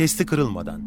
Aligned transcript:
testi 0.00 0.26
kırılmadan. 0.26 0.80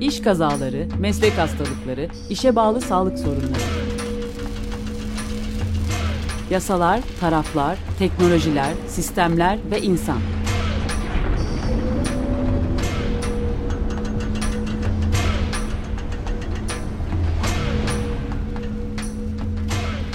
İş 0.00 0.20
kazaları, 0.20 0.88
meslek 0.98 1.38
hastalıkları, 1.38 2.08
işe 2.30 2.56
bağlı 2.56 2.80
sağlık 2.80 3.18
sorunları. 3.18 3.62
Yasalar, 6.50 7.00
taraflar, 7.20 7.78
teknolojiler, 7.98 8.72
sistemler 8.88 9.58
ve 9.70 9.82
insan. 9.82 10.18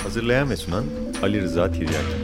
Hazırlayan 0.04 0.50
ve 0.50 0.57
sunan 0.57 0.86
Ali 1.24 1.42
Rıza 1.42 1.71
Tiryaki. 1.71 2.21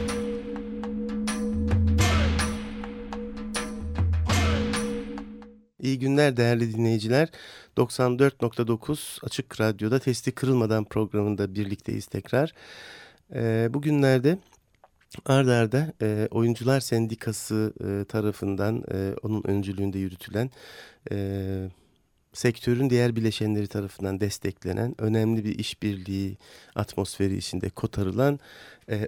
Günler 6.18 6.36
değerli 6.36 6.74
dinleyiciler. 6.74 7.28
94.9 7.76 9.26
Açık 9.26 9.60
Radyo'da 9.60 9.98
Testi 9.98 10.32
Kırılmadan 10.32 10.84
programında 10.84 11.54
birlikteyiz 11.54 12.06
tekrar. 12.06 12.52
E, 13.34 13.68
bugünlerde 13.74 14.38
arda 15.26 15.54
arda 15.54 15.92
e, 16.02 16.28
Oyuncular 16.30 16.80
Sendikası 16.80 17.72
e, 17.80 18.04
tarafından 18.04 18.84
e, 18.92 19.14
onun 19.22 19.42
öncülüğünde 19.46 19.98
yürütülen 19.98 20.50
sektörün 22.32 22.90
diğer 22.90 23.16
bileşenleri 23.16 23.66
tarafından 23.66 24.20
desteklenen 24.20 24.94
önemli 24.98 25.44
bir 25.44 25.58
işbirliği 25.58 26.36
atmosferi 26.74 27.36
içinde 27.36 27.68
kotarılan 27.68 28.40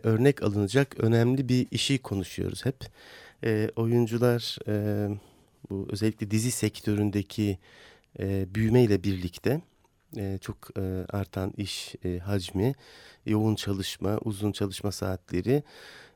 örnek 0.02 0.42
alınacak 0.42 1.00
önemli 1.00 1.48
bir 1.48 1.66
işi 1.70 1.98
konuşuyoruz 1.98 2.64
hep. 2.64 2.77
E, 3.45 3.70
oyuncular 3.77 4.58
bu 5.70 5.89
özellikle 5.91 6.30
dizi 6.30 6.50
sektöründeki 6.50 7.58
e, 8.20 8.55
büyümeyle 8.55 9.05
birlikte 9.05 9.61
e, 10.17 10.39
çok 10.41 10.78
e, 10.78 11.06
artan 11.08 11.52
iş 11.56 11.94
e, 12.05 12.19
hacmi, 12.19 12.75
yoğun 13.27 13.55
çalışma, 13.55 14.19
uzun 14.19 14.52
çalışma 14.52 14.92
saatleri 14.92 15.62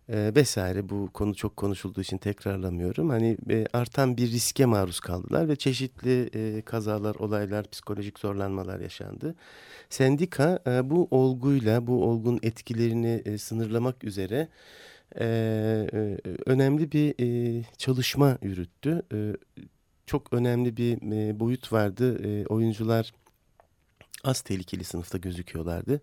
e, 0.09 0.33
vesaire 0.35 0.89
bu 0.89 1.11
konu 1.15 1.35
çok 1.35 1.57
konuşulduğu 1.57 2.01
için 2.01 2.19
tekrarlamıyorum. 2.19 3.09
Hani 3.09 3.37
e, 3.51 3.67
artan 3.73 4.17
bir 4.17 4.31
riske 4.31 4.65
maruz 4.65 5.01
kaldılar 5.01 5.49
ve 5.49 5.57
çeşitli 5.57 6.31
e, 6.35 6.63
kazalar, 6.63 7.15
olaylar, 7.15 7.71
psikolojik 7.71 8.19
zorlanmalar 8.19 8.81
yaşandı. 8.81 9.35
Sendika 9.91 10.59
e, 10.67 10.91
bu 10.91 11.09
olguyla, 11.11 11.87
bu 11.87 12.05
olgun 12.05 12.41
etkilerini 12.43 13.23
e, 13.25 13.39
sınırlamak 13.39 14.05
üzere 14.05 14.49
e, 15.21 15.27
e, 15.93 16.19
önemli 16.47 16.93
bir 16.93 17.15
e, 17.21 17.63
çalışma 17.79 18.39
yürüttü. 18.43 19.03
E, 19.13 19.19
çok 20.07 20.33
önemli 20.33 20.77
bir 20.77 21.13
e, 21.13 21.41
boyut 21.41 21.73
vardı. 21.73 22.27
E, 22.29 22.47
oyuncular 22.47 23.13
az 24.25 24.41
tehlikeli 24.41 24.85
sınıfta 24.85 25.19
gözüküyorlardı. 25.19 26.01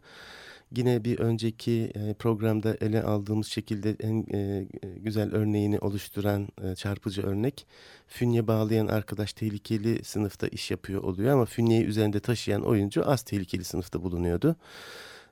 Yine 0.76 1.04
bir 1.04 1.20
önceki 1.20 1.92
e, 1.96 2.14
programda 2.14 2.78
ele 2.82 3.04
aldığımız 3.04 3.48
şekilde 3.48 3.96
en 4.00 4.26
e, 4.34 4.68
güzel 4.98 5.34
örneğini 5.34 5.80
oluşturan 5.80 6.48
e, 6.64 6.76
çarpıcı 6.76 7.22
örnek 7.22 7.68
fünye 8.08 8.48
bağlayan 8.48 8.88
arkadaş 8.88 9.34
tehlikeli 9.34 10.04
sınıfta 10.04 10.48
iş 10.48 10.72
yapıyor 10.72 11.04
oluyor 11.04 11.34
ama 11.34 11.46
fünyeyi 11.46 11.86
üzerinde 11.86 12.20
taşıyan 12.20 12.62
oyuncu 12.62 13.10
az 13.10 13.22
tehlikeli 13.22 13.64
sınıfta 13.64 14.04
bulunuyordu 14.04 14.56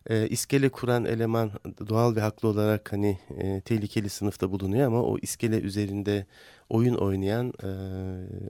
e, 0.10 0.28
iskele 0.28 0.70
kuran 0.70 1.06
eleman 1.06 1.52
doğal 1.90 2.16
ve 2.16 2.22
haklı 2.22 2.48
olarak 2.48 2.94
hani 2.94 3.20
e, 3.38 3.62
tehlikeli 3.62 4.10
sınıfta 4.10 4.52
bulunuyor 4.52 4.88
ama 4.88 5.04
o 5.04 5.18
iskele 5.18 5.60
üzerinde 5.60 6.26
oyun 6.70 6.96
oynayan 6.96 7.54
e, 7.64 7.70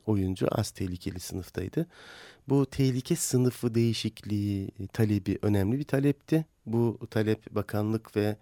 oyuncu 0.06 0.48
az 0.52 0.72
tehlikeli 0.72 1.20
sınıftaydı. 1.20 1.86
Bu 2.50 2.66
tehlike 2.66 3.16
sınıfı 3.16 3.76
değişikliği 3.76 4.70
talebi 4.94 5.40
önemli 5.42 5.80
bir 5.80 5.84
talepti. 5.84 6.46
Bu 6.66 6.98
talep 7.10 7.56
bakanlık 7.56 8.16
ve 8.16 8.36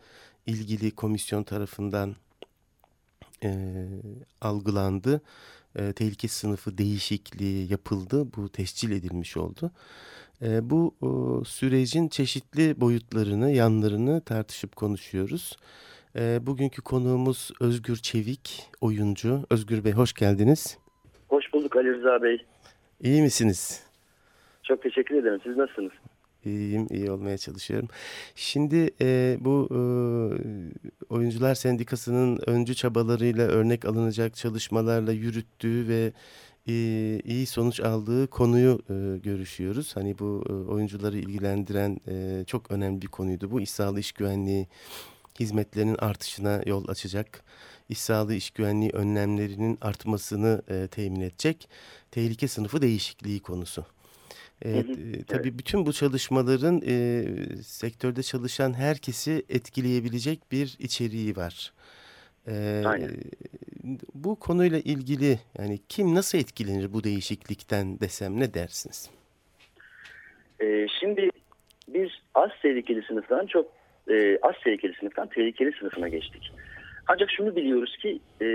ilgili 0.46 0.92
komisyon 0.92 1.44
tarafından 1.44 2.16
e, 3.44 3.50
algılandı. 4.42 5.22
E, 5.76 5.94
tehlike 5.94 6.28
sınıfı 6.28 6.78
değişikliği 6.78 7.72
yapıldı. 7.72 8.28
Bu 8.36 8.50
tescil 8.50 8.92
edilmiş 8.92 9.38
oldu. 9.38 9.72
E, 10.42 10.70
bu 10.70 10.96
o, 11.02 11.44
sürecin 11.44 12.08
çeşitli 12.08 12.82
boyutlarını, 12.82 13.52
yanlarını 13.52 14.22
tartışıp 14.22 14.76
konuşuyoruz. 14.76 15.58
E, 16.16 16.40
bugünkü 16.48 16.82
konuğumuz 16.82 17.52
Özgür 17.60 17.96
Çevik, 17.96 18.70
oyuncu. 18.82 19.46
Özgür 19.50 19.84
Bey 19.84 19.92
hoş 19.92 20.14
geldiniz. 20.14 20.78
Hoş 21.28 21.54
bulduk 21.54 21.76
Ali 21.76 21.94
Rıza 21.94 22.24
Bey. 22.24 22.46
İyi 23.02 23.22
misiniz? 23.22 23.87
Çok 24.68 24.82
teşekkür 24.82 25.16
ederim. 25.16 25.40
Siz 25.44 25.58
nasılsınız? 25.58 25.92
İyiyim, 26.46 26.88
iyi 26.90 27.12
olmaya 27.12 27.38
çalışıyorum. 27.38 27.88
Şimdi 28.36 28.90
e, 29.02 29.38
bu 29.40 29.68
e, 29.72 29.80
Oyuncular 31.10 31.56
Sendikası'nın 31.56 32.40
öncü 32.48 32.76
çabalarıyla 32.76 33.48
örnek 33.48 33.86
alınacak 33.86 34.36
çalışmalarla 34.36 35.12
yürüttüğü 35.12 35.88
ve 35.88 36.12
e, 36.68 36.74
iyi 37.24 37.46
sonuç 37.46 37.80
aldığı 37.80 38.28
konuyu 38.28 38.80
e, 38.90 39.18
görüşüyoruz. 39.18 39.96
Hani 39.96 40.20
bu 40.20 40.44
e, 40.50 40.54
oyuncuları 40.54 41.18
ilgilendiren 41.18 41.98
e, 42.08 42.44
çok 42.48 42.72
önemli 42.72 43.02
bir 43.02 43.08
konuydu. 43.08 43.52
Bu 43.52 43.62
iş 43.62 43.72
sağlığı 43.72 44.00
iş 44.00 44.12
güvenliği 44.12 44.68
hizmetlerinin 45.40 45.98
artışına 46.00 46.62
yol 46.66 46.88
açacak. 46.88 47.44
İş 47.90 47.98
sağlığı 47.98 48.34
iş 48.34 48.52
güvenliği 48.52 48.92
önlemlerinin 48.92 49.78
artmasını 49.82 50.62
e, 50.70 50.88
temin 50.88 51.22
edecek. 51.22 51.70
Tehlike 52.12 52.48
sınıfı 52.48 52.82
değişikliği 52.82 53.40
konusu. 53.40 53.86
E, 54.66 54.84
tabii 55.28 55.48
evet. 55.48 55.58
bütün 55.58 55.86
bu 55.86 55.94
çalışmaların 55.94 56.82
e, 56.86 57.24
sektörde 57.64 58.24
çalışan 58.24 58.74
herkesi 58.74 59.46
etkileyebilecek 59.50 60.40
bir 60.52 60.76
içeriği 60.80 61.36
var. 61.36 61.74
E, 62.48 62.84
Aynen. 62.86 63.10
Bu 64.14 64.40
konuyla 64.40 64.80
ilgili 64.80 65.40
yani 65.60 65.80
kim 65.90 66.16
nasıl 66.16 66.38
etkilenir 66.38 66.94
bu 66.94 67.04
değişiklikten 67.04 68.00
desem 68.00 68.40
ne 68.40 68.54
dersiniz? 68.54 69.10
E, 70.60 70.88
şimdi 71.00 71.30
biz 71.88 72.10
az 72.36 72.50
tehlikeli 72.62 73.02
sınıftan 73.02 73.46
çok 73.46 73.72
e, 74.10 74.40
az 74.42 74.56
tehlikeli 74.64 74.94
sınıftan 75.00 75.28
tehlikeli 75.28 75.72
sınıfına 75.80 76.08
geçtik. 76.08 76.52
Ancak 77.08 77.32
şunu 77.32 77.56
biliyoruz 77.56 77.98
ki 77.98 78.20
e, 78.42 78.48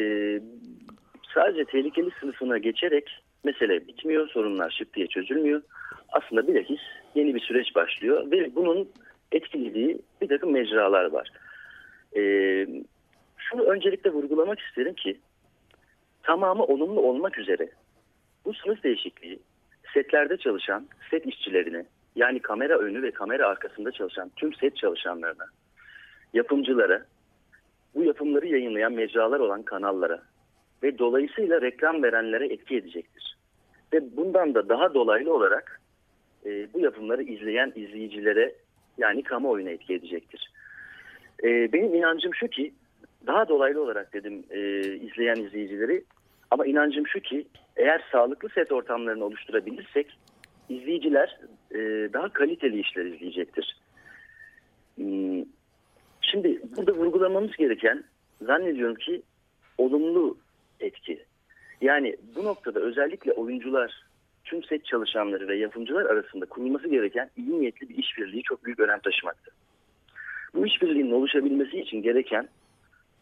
sadece 1.34 1.64
tehlikeli 1.64 2.10
sınıfına 2.20 2.58
geçerek 2.58 3.22
mesele 3.44 3.86
bitmiyor, 3.86 4.28
sorunlar 4.28 4.70
şıp 4.78 4.94
diye 4.94 5.06
çözülmüyor 5.06 5.62
aslında 6.12 6.48
bilakis 6.48 6.80
yeni 7.14 7.34
bir 7.34 7.40
süreç 7.40 7.74
başlıyor 7.74 8.30
ve 8.30 8.54
bunun 8.54 8.88
etkilediği 9.32 9.98
bir 10.20 10.28
takım 10.28 10.52
mecralar 10.52 11.04
var. 11.04 11.28
Ee, 12.16 12.66
şunu 13.36 13.62
öncelikle 13.62 14.10
vurgulamak 14.10 14.60
isterim 14.60 14.94
ki 14.94 15.20
tamamı 16.22 16.64
olumlu 16.64 17.00
olmak 17.00 17.38
üzere 17.38 17.68
bu 18.44 18.54
sınıf 18.54 18.82
değişikliği 18.82 19.38
setlerde 19.94 20.36
çalışan 20.36 20.86
set 21.10 21.26
işçilerine 21.26 21.84
yani 22.16 22.40
kamera 22.40 22.78
önü 22.78 23.02
ve 23.02 23.10
kamera 23.10 23.46
arkasında 23.46 23.92
çalışan 23.92 24.30
tüm 24.36 24.54
set 24.54 24.76
çalışanlarına, 24.76 25.44
yapımcılara, 26.32 27.04
bu 27.94 28.04
yapımları 28.04 28.46
yayınlayan 28.46 28.92
mecralar 28.92 29.40
olan 29.40 29.62
kanallara 29.62 30.22
ve 30.82 30.98
dolayısıyla 30.98 31.60
reklam 31.60 32.02
verenlere 32.02 32.46
etki 32.46 32.76
edecektir. 32.76 33.36
Ve 33.92 34.16
bundan 34.16 34.54
da 34.54 34.68
daha 34.68 34.94
dolaylı 34.94 35.34
olarak 35.34 35.81
e, 36.46 36.72
bu 36.74 36.80
yapımları 36.80 37.22
izleyen 37.22 37.72
izleyicilere 37.76 38.54
yani 38.98 39.22
kamuoyuna 39.22 39.70
etki 39.70 39.94
edecektir. 39.94 40.52
E, 41.42 41.72
benim 41.72 41.94
inancım 41.94 42.34
şu 42.34 42.48
ki 42.48 42.72
daha 43.26 43.48
dolaylı 43.48 43.82
olarak 43.82 44.12
dedim 44.14 44.44
e, 44.50 44.60
izleyen 44.94 45.36
izleyicileri 45.36 46.04
ama 46.50 46.66
inancım 46.66 47.06
şu 47.06 47.20
ki 47.20 47.46
eğer 47.76 48.04
sağlıklı 48.12 48.48
set 48.48 48.72
ortamlarını 48.72 49.24
oluşturabilirsek 49.24 50.18
izleyiciler 50.68 51.38
e, 51.70 51.78
daha 52.12 52.28
kaliteli 52.28 52.80
işler 52.80 53.04
izleyecektir. 53.04 53.76
Hmm, 54.96 55.44
şimdi 56.20 56.62
burada 56.76 56.92
vurgulamamız 56.92 57.56
gereken 57.56 58.04
zannediyorum 58.42 58.96
ki 58.96 59.22
olumlu 59.78 60.36
etki. 60.80 61.24
Yani 61.80 62.16
bu 62.36 62.44
noktada 62.44 62.80
özellikle 62.80 63.32
oyuncular 63.32 64.04
tüm 64.44 64.64
set 64.64 64.84
çalışanları 64.84 65.48
ve 65.48 65.56
yapımcılar 65.56 66.06
arasında 66.06 66.46
kurulması 66.46 66.88
gereken 66.88 67.30
iyi 67.36 67.60
niyetli 67.60 67.88
bir 67.88 67.98
işbirliği 67.98 68.42
çok 68.42 68.64
büyük 68.64 68.80
önem 68.80 69.00
taşımakta. 69.00 69.50
Bu 70.54 70.66
işbirliğinin 70.66 71.12
oluşabilmesi 71.12 71.80
için 71.80 72.02
gereken 72.02 72.48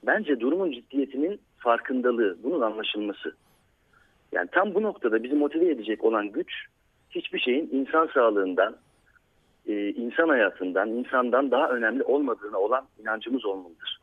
bence 0.03 0.41
durumun 0.41 0.73
ciddiyetinin 0.73 1.41
farkındalığı, 1.59 2.39
bunun 2.43 2.61
anlaşılması. 2.61 3.35
Yani 4.33 4.49
tam 4.53 4.75
bu 4.75 4.83
noktada 4.83 5.23
bizi 5.23 5.35
motive 5.35 5.71
edecek 5.71 6.05
olan 6.05 6.29
güç 6.29 6.53
hiçbir 7.11 7.39
şeyin 7.39 7.69
insan 7.73 8.07
sağlığından, 8.15 8.77
e, 9.67 9.89
insan 9.89 10.29
hayatından, 10.29 10.89
insandan 10.89 11.51
daha 11.51 11.69
önemli 11.69 12.03
olmadığına 12.03 12.59
olan 12.59 12.87
inancımız 12.99 13.45
olmalıdır. 13.45 14.00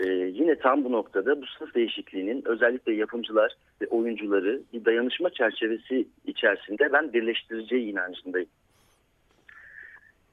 E, 0.00 0.06
yine 0.08 0.54
tam 0.54 0.84
bu 0.84 0.92
noktada 0.92 1.42
bu 1.42 1.46
sınıf 1.46 1.74
değişikliğinin 1.74 2.42
özellikle 2.44 2.92
yapımcılar 2.94 3.56
ve 3.82 3.86
oyuncuları 3.86 4.62
bir 4.72 4.84
dayanışma 4.84 5.30
çerçevesi 5.30 6.08
içerisinde 6.26 6.92
ben 6.92 7.12
birleştireceği 7.12 7.92
inancındayım. 7.92 8.48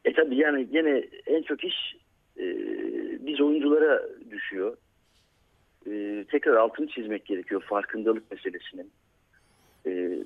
E 0.05 0.13
tabi 0.13 0.35
yani 0.35 0.67
yine 0.71 1.03
en 1.25 1.41
çok 1.41 1.63
iş 1.63 1.95
e, 2.39 2.45
biz 3.25 3.41
oyunculara 3.41 4.03
düşüyor. 4.31 4.77
E, 5.87 6.25
tekrar 6.31 6.55
altını 6.55 6.87
çizmek 6.87 7.25
gerekiyor 7.25 7.63
farkındalık 7.69 8.31
meselesinin. 8.31 8.91
E, 9.85 10.19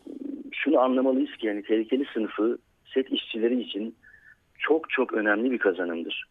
şunu 0.52 0.80
anlamalıyız 0.80 1.38
ki 1.38 1.48
yani 1.48 1.64
tehlikeli 1.64 2.06
sınıfı 2.14 2.58
set 2.94 3.12
işçileri 3.12 3.62
için 3.62 3.96
çok 4.60 4.90
çok 4.90 5.14
önemli 5.14 5.52
bir 5.52 5.58
kazanımdır. 5.58 6.26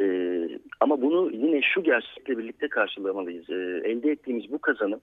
Ee, 0.00 0.37
ama 0.80 1.02
bunu 1.02 1.30
yine 1.32 1.60
şu 1.62 1.82
gerçekle 1.82 2.38
birlikte 2.38 2.68
karşılamalıyız. 2.68 3.50
Ee, 3.50 3.82
elde 3.84 4.10
ettiğimiz 4.10 4.52
bu 4.52 4.58
kazanım 4.58 5.00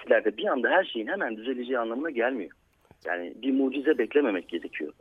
sizlerde 0.00 0.36
bir 0.36 0.46
anda 0.46 0.70
her 0.70 0.84
şeyin 0.84 1.06
hemen 1.06 1.36
düzeleceği 1.36 1.78
anlamına 1.78 2.10
gelmiyor. 2.10 2.50
Yani 3.04 3.34
bir 3.42 3.52
mucize 3.52 3.98
beklememek 3.98 4.48
gerekiyor. 4.48 4.92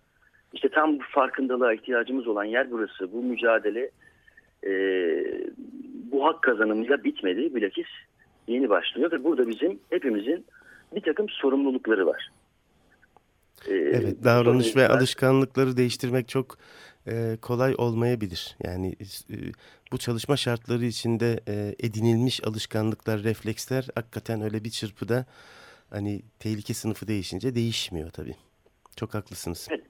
İşte 0.54 0.70
tam 0.70 1.00
bu 1.00 1.04
farkındalığa 1.10 1.74
ihtiyacımız 1.74 2.28
olan 2.28 2.44
yer 2.44 2.72
burası. 2.72 3.12
Bu 3.12 3.24
mücadele 3.24 3.90
e, 4.68 4.72
bu 6.12 6.26
hak 6.26 6.42
kazanımıyla 6.42 7.04
bitmedi. 7.04 7.56
Bilakis 7.56 7.88
yeni 8.48 8.70
başlıyor 8.70 9.12
ve 9.12 9.24
burada 9.24 9.48
bizim 9.48 9.80
hepimizin 9.90 10.46
bir 10.96 11.02
takım 11.02 11.30
sorumlulukları 11.30 12.06
var. 12.06 12.32
Ee, 13.68 13.74
evet 13.74 14.24
davranış 14.24 14.76
ve 14.76 14.88
alışkanlıkları 14.88 15.78
değiştirmek 15.78 16.28
çok 16.28 16.58
e, 17.08 17.38
kolay 17.42 17.76
olmayabilir. 17.78 18.58
Yani 18.64 18.96
e, 19.30 19.36
bu 19.92 19.98
çalışma 19.98 20.38
şartları 20.38 20.86
içinde 20.86 21.40
e, 21.48 21.76
edinilmiş 21.80 22.44
alışkanlıklar, 22.44 23.24
refleksler 23.24 23.88
hakikaten 23.96 24.42
öyle 24.42 24.64
bir 24.64 24.70
çırpıda 24.70 25.26
hani 25.90 26.22
tehlike 26.40 26.74
sınıfı 26.74 27.08
değişince 27.08 27.56
değişmiyor 27.56 28.10
tabii. 28.10 28.36
Çok 28.96 29.14
haklısınız. 29.14 29.68
Evet. 29.72 29.84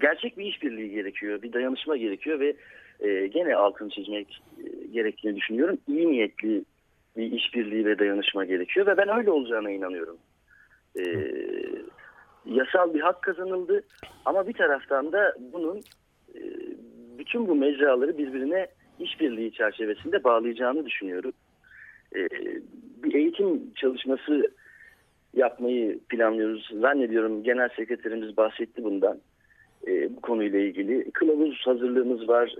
Gerçek 0.00 0.38
bir 0.38 0.44
işbirliği 0.44 0.90
gerekiyor, 0.90 1.42
bir 1.42 1.52
dayanışma 1.52 1.96
gerekiyor 1.96 2.40
ve 2.40 2.56
e, 3.00 3.26
gene 3.26 3.56
altını 3.56 3.90
çizmek 3.90 4.42
e, 4.58 4.86
gerektiğini 4.86 5.36
düşünüyorum. 5.36 5.78
İyi 5.88 6.10
niyetli 6.10 6.64
bir 7.16 7.32
işbirliği 7.32 7.86
ve 7.86 7.98
dayanışma 7.98 8.44
gerekiyor 8.44 8.86
ve 8.86 8.96
ben 8.96 9.18
öyle 9.18 9.30
olacağına 9.30 9.70
inanıyorum. 9.70 10.16
E, 10.98 11.04
yasal 12.46 12.94
bir 12.94 13.00
hak 13.00 13.22
kazanıldı 13.22 13.82
ama 14.24 14.48
bir 14.48 14.52
taraftan 14.52 15.12
da 15.12 15.34
bunun 15.52 15.76
e, 15.76 15.82
bütün 17.18 17.48
bu 17.48 17.54
mecraları 17.54 18.18
birbirine 18.18 18.66
işbirliği 18.98 19.52
çerçevesinde 19.52 20.24
bağlayacağını 20.24 20.86
düşünüyorum. 20.86 21.32
E, 22.16 22.28
bir 23.02 23.14
eğitim 23.14 23.74
çalışması 23.74 24.50
yapmayı 25.34 25.98
planlıyoruz. 26.08 26.70
Zannediyorum 26.80 27.42
genel 27.42 27.68
sekreterimiz 27.68 28.36
bahsetti 28.36 28.84
bundan 28.84 29.18
e, 29.86 30.16
bu 30.16 30.20
konuyla 30.20 30.58
ilgili. 30.58 31.10
Kılavuz 31.10 31.66
hazırlığımız 31.66 32.28
var, 32.28 32.54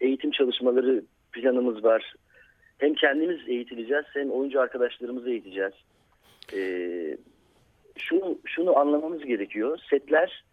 eğitim 0.00 0.30
çalışmaları 0.30 1.02
planımız 1.32 1.84
var. 1.84 2.14
Hem 2.78 2.94
kendimiz 2.94 3.48
eğitileceğiz 3.48 4.04
hem 4.12 4.30
oyuncu 4.30 4.60
arkadaşlarımızı 4.60 5.30
eğiteceğiz. 5.30 5.72
Şunu, 7.98 8.38
şunu 8.44 8.78
anlamamız 8.78 9.24
gerekiyor. 9.24 9.78
Setler 9.90 10.44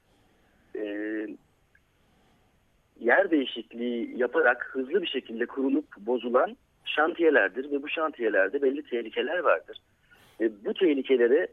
yer 3.08 3.32
değişikliği 3.32 4.14
yaparak 4.18 4.70
hızlı 4.72 5.02
bir 5.02 5.08
şekilde 5.08 5.46
kurulup 5.46 5.86
bozulan 5.98 6.58
şantiyelerdir 6.86 7.72
ve 7.72 7.84
bu 7.84 7.90
şantiyelerde 7.90 8.62
belli 8.62 8.84
tehlikeler 8.84 9.40
vardır. 9.40 9.78
Ve 10.42 10.52
bu 10.66 10.74
tehlikelere 10.74 11.48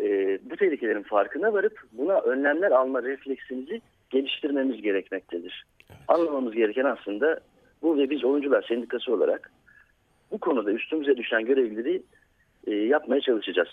e, 0.00 0.38
bu 0.50 0.56
tehlikelerin 0.56 1.02
farkına 1.02 1.52
varıp 1.52 1.80
buna 1.92 2.20
önlemler 2.20 2.70
alma 2.70 3.02
refleksimizi 3.02 3.80
geliştirmemiz 4.10 4.82
gerekmektedir. 4.82 5.64
Evet. 5.90 6.00
Anlamamız 6.08 6.54
gereken 6.54 6.84
aslında 6.84 7.40
bu 7.82 7.98
ve 7.98 8.10
biz 8.10 8.24
oyuncular 8.24 8.62
sendikası 8.68 9.14
olarak 9.14 9.52
bu 10.30 10.38
konuda 10.38 10.72
üstümüze 10.72 11.16
düşen 11.16 11.44
görevleri 11.44 12.02
e, 12.66 12.74
yapmaya 12.74 13.20
çalışacağız 13.20 13.68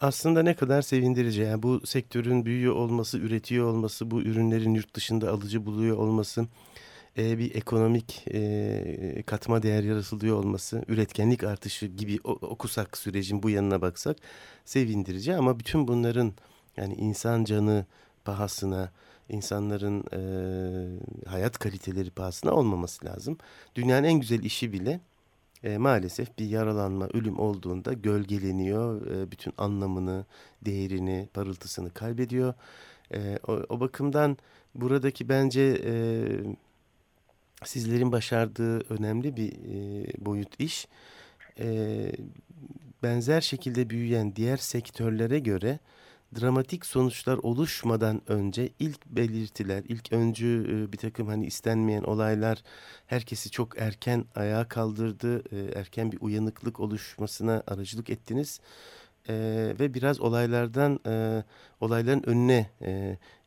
aslında 0.00 0.42
ne 0.42 0.54
kadar 0.54 0.82
sevindirici. 0.82 1.42
Yani 1.42 1.62
bu 1.62 1.86
sektörün 1.86 2.44
büyüyor 2.44 2.74
olması, 2.74 3.18
üretiyor 3.18 3.66
olması, 3.66 4.10
bu 4.10 4.22
ürünlerin 4.22 4.74
yurt 4.74 4.94
dışında 4.94 5.30
alıcı 5.30 5.66
buluyor 5.66 5.96
olması, 5.96 6.46
e, 7.18 7.38
bir 7.38 7.54
ekonomik 7.54 8.24
e, 8.34 9.22
katma 9.26 9.62
değer 9.62 9.82
yaratılıyor 9.82 10.36
olması, 10.36 10.84
üretkenlik 10.88 11.44
artışı 11.44 11.86
gibi 11.86 12.18
okusak 12.24 12.96
sürecin 12.98 13.42
bu 13.42 13.50
yanına 13.50 13.82
baksak 13.82 14.16
sevindirici. 14.64 15.34
Ama 15.34 15.58
bütün 15.58 15.88
bunların 15.88 16.32
yani 16.76 16.94
insan 16.94 17.44
canı 17.44 17.86
pahasına, 18.24 18.92
insanların 19.28 20.04
e, 20.12 20.20
hayat 21.28 21.58
kaliteleri 21.58 22.10
pahasına 22.10 22.52
olmaması 22.52 23.04
lazım. 23.06 23.38
Dünyanın 23.74 24.04
en 24.04 24.20
güzel 24.20 24.44
işi 24.44 24.72
bile 24.72 25.00
e, 25.64 25.78
maalesef 25.78 26.38
bir 26.38 26.46
yaralanma, 26.46 27.08
ölüm 27.08 27.38
olduğunda 27.38 27.92
gölgeleniyor. 27.92 29.06
E, 29.06 29.30
bütün 29.30 29.52
anlamını, 29.58 30.24
değerini, 30.62 31.28
parıltısını 31.34 31.90
kaybediyor. 31.90 32.54
E, 33.14 33.38
o, 33.48 33.52
o 33.52 33.80
bakımdan 33.80 34.38
buradaki 34.74 35.28
bence 35.28 35.80
e, 35.84 35.92
sizlerin 37.64 38.12
başardığı 38.12 38.94
önemli 38.94 39.36
bir 39.36 39.52
e, 39.52 40.06
boyut 40.18 40.60
iş. 40.60 40.88
E, 41.58 42.12
benzer 43.02 43.40
şekilde 43.40 43.90
büyüyen 43.90 44.36
diğer 44.36 44.56
sektörlere 44.56 45.38
göre 45.38 45.78
dramatik 46.40 46.86
sonuçlar 46.86 47.36
oluşmadan 47.36 48.22
önce 48.26 48.68
ilk 48.78 49.06
belirtiler, 49.06 49.82
ilk 49.88 50.12
öncü 50.12 50.66
e, 50.70 50.92
bir 50.92 50.98
takım 50.98 51.28
hani 51.28 51.46
istenmeyen 51.46 52.02
olaylar 52.02 52.62
herkesi 53.06 53.50
çok 53.50 53.78
erken 53.78 54.24
ayağa 54.34 54.68
kaldırdı. 54.68 55.42
E, 55.54 55.78
erken 55.78 56.12
bir 56.12 56.18
uyanıklık 56.20 56.80
oluşmasına 56.80 57.62
aracılık 57.66 58.10
ettiniz. 58.10 58.60
E, 59.28 59.34
ve 59.80 59.94
biraz 59.94 60.20
olaylardan 60.20 61.00
olayların 61.80 62.22
önüne 62.26 62.70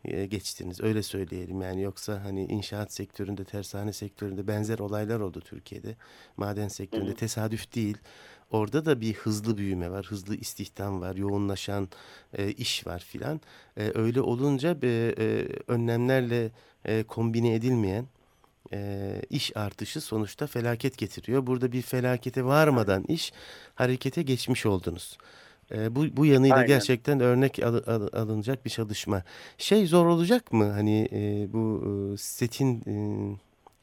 geçtiniz 0.04 0.82
öyle 0.82 1.04
söyleyelim 1.04 1.62
yani 1.62 1.82
yoksa 1.82 2.24
hani 2.24 2.46
inşaat 2.46 2.94
sektöründe 2.94 3.44
tersane 3.44 3.94
sektöründe 3.94 4.48
benzer 4.48 4.80
olaylar 4.80 5.20
oldu 5.20 5.42
Türkiye'de 5.42 5.96
maden 6.38 6.68
sektöründe 6.68 7.16
tesadüf 7.16 7.76
değil 7.76 7.98
Orada 8.52 8.86
da 8.86 9.02
bir 9.02 9.14
hızlı 9.14 9.58
büyüme 9.58 9.92
var, 9.92 10.06
hızlı 10.06 10.36
istihdam 10.36 11.02
var, 11.02 11.16
yoğunlaşan 11.16 11.90
e, 12.34 12.52
iş 12.52 12.88
var 12.88 13.00
filan. 13.00 13.42
E, 13.78 13.92
öyle 13.96 14.22
olunca 14.22 14.78
e, 14.84 14.88
e, 14.88 15.48
önlemlerle 15.68 16.52
e, 16.86 17.04
kombine 17.04 17.54
edilmeyen 17.54 18.06
e, 18.74 19.22
iş 19.30 19.58
artışı 19.58 20.02
sonuçta 20.02 20.48
felaket 20.48 20.98
getiriyor. 20.98 21.48
Burada 21.48 21.72
bir 21.72 21.82
felakete 21.82 22.46
varmadan 22.46 23.04
iş 23.04 23.34
harekete 23.76 24.22
geçmiş 24.22 24.66
oldunuz. 24.66 25.18
E, 25.72 25.96
bu, 25.96 26.18
bu 26.18 26.26
yanıyla 26.26 26.56
Aynen. 26.56 26.68
gerçekten 26.68 27.20
örnek 27.20 27.60
al, 27.64 27.82
al, 27.88 28.08
alınacak 28.14 28.66
bir 28.66 28.70
çalışma. 28.70 29.24
Şey 29.58 29.86
zor 29.88 30.06
olacak 30.06 30.54
mı? 30.54 30.72
Hani 30.72 31.10
e, 31.12 31.54
bu 31.54 31.84
e, 32.14 32.18
setin... 32.18 32.84
E, 32.88 32.94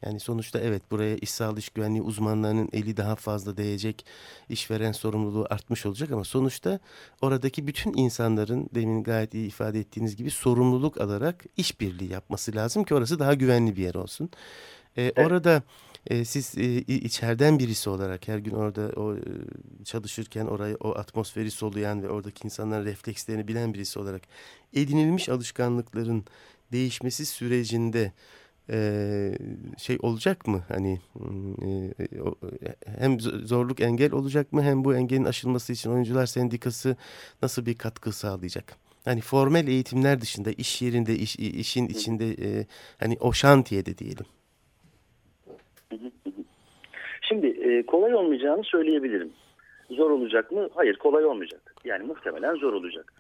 yani 0.07 0.21
sonuçta 0.21 0.59
evet 0.61 0.83
buraya 0.91 1.17
iş 1.17 1.31
sağlığı 1.31 1.59
iş 1.59 1.69
güvenliği 1.69 2.03
uzmanlarının 2.03 2.69
eli 2.73 2.97
daha 2.97 3.17
fazla 3.17 3.57
değecek, 3.57 4.07
işveren 4.49 4.93
sorumluluğu 4.93 5.47
artmış 5.51 5.87
olacak 5.87 6.11
ama 6.11 6.25
sonuçta 6.25 6.79
oradaki 7.23 7.67
bütün 7.67 7.93
insanların 7.97 8.71
demin 8.75 9.03
gayet 9.03 9.35
iyi 9.35 9.49
ifade 9.49 9.81
ettiğiniz 9.81 10.17
gibi 10.17 10.31
sorumluluk 10.31 11.01
alarak 11.01 11.45
işbirliği 11.57 12.13
yapması 12.13 12.55
lazım 12.55 12.85
ki 12.85 12.95
orası 12.95 13.19
daha 13.19 13.35
güvenli 13.35 13.77
bir 13.77 13.83
yer 13.83 13.95
olsun. 13.95 14.31
Ee, 14.97 15.03
evet. 15.03 15.19
Orada 15.19 15.63
e, 16.07 16.25
siz 16.25 16.59
e, 16.59 16.65
içeriden 16.81 17.59
birisi 17.59 17.91
olarak 17.91 18.29
her 18.29 18.39
gün 18.39 18.53
orada 18.53 19.01
o 19.01 19.17
e, 19.17 19.21
çalışırken 19.85 20.47
orayı 20.47 20.77
o 20.81 20.95
atmosferi 20.95 21.51
soluyan 21.51 22.03
ve 22.03 22.09
oradaki 22.09 22.45
insanların 22.45 22.85
reflekslerini 22.85 23.49
bilen 23.49 23.75
birisi 23.75 23.99
olarak 23.99 24.23
edinilmiş 24.75 25.29
alışkanlıkların 25.29 26.25
değişmesi 26.73 27.27
sürecinde 27.27 28.13
e, 28.71 29.39
şey 29.79 29.99
olacak 30.01 30.47
mı? 30.47 30.65
Hani 30.69 31.01
e, 31.63 31.95
hem 32.99 33.21
zorluk 33.21 33.81
engel 33.81 34.13
olacak 34.13 34.53
mı 34.53 34.63
hem 34.63 34.85
bu 34.85 34.95
engelin 34.95 35.25
aşılması 35.25 35.73
için 35.73 35.91
oyuncular 35.91 36.27
sendikası 36.27 36.97
nasıl 37.43 37.67
bir 37.67 37.79
katkı 37.79 38.13
sağlayacak? 38.13 38.77
Hani 39.05 39.21
formel 39.21 39.69
eğitimler 39.69 40.21
dışında 40.21 40.51
iş 40.53 40.83
yerinde 40.83 41.17
iş, 41.17 41.37
işin 41.37 41.89
içinde 41.89 42.31
e, 42.31 42.67
hani 42.99 43.17
o 43.21 43.33
şantiyede 43.33 43.99
diyelim. 43.99 44.27
Şimdi 47.29 47.47
e, 47.47 47.83
kolay 47.87 48.15
olmayacağını 48.15 48.65
söyleyebilirim. 48.65 49.33
Zor 49.91 50.11
olacak 50.11 50.53
mı? 50.53 50.69
Hayır 50.75 50.97
kolay 50.97 51.25
olmayacak. 51.25 51.75
Yani 51.85 52.07
muhtemelen 52.07 52.55
zor 52.55 52.73
olacak. 52.73 53.13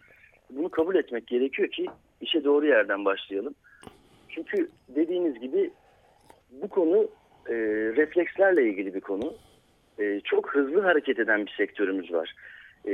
Bunu 0.50 0.68
kabul 0.68 0.94
etmek 0.94 1.26
gerekiyor 1.26 1.70
ki 1.70 1.86
işe 2.20 2.44
doğru 2.44 2.66
yerden 2.66 3.04
başlayalım. 3.04 3.54
Çünkü 4.28 4.68
dediğiniz 4.88 5.40
gibi 5.40 5.70
bu 6.50 6.68
konu 6.68 7.08
e, 7.48 7.54
reflekslerle 7.96 8.68
ilgili 8.68 8.94
bir 8.94 9.00
konu. 9.00 9.34
e, 9.98 10.20
çok 10.24 10.54
hızlı 10.54 10.80
hareket 10.80 11.18
eden 11.18 11.46
bir 11.46 11.54
sektörümüz 11.56 12.12
var. 12.12 12.34
E, 12.88 12.92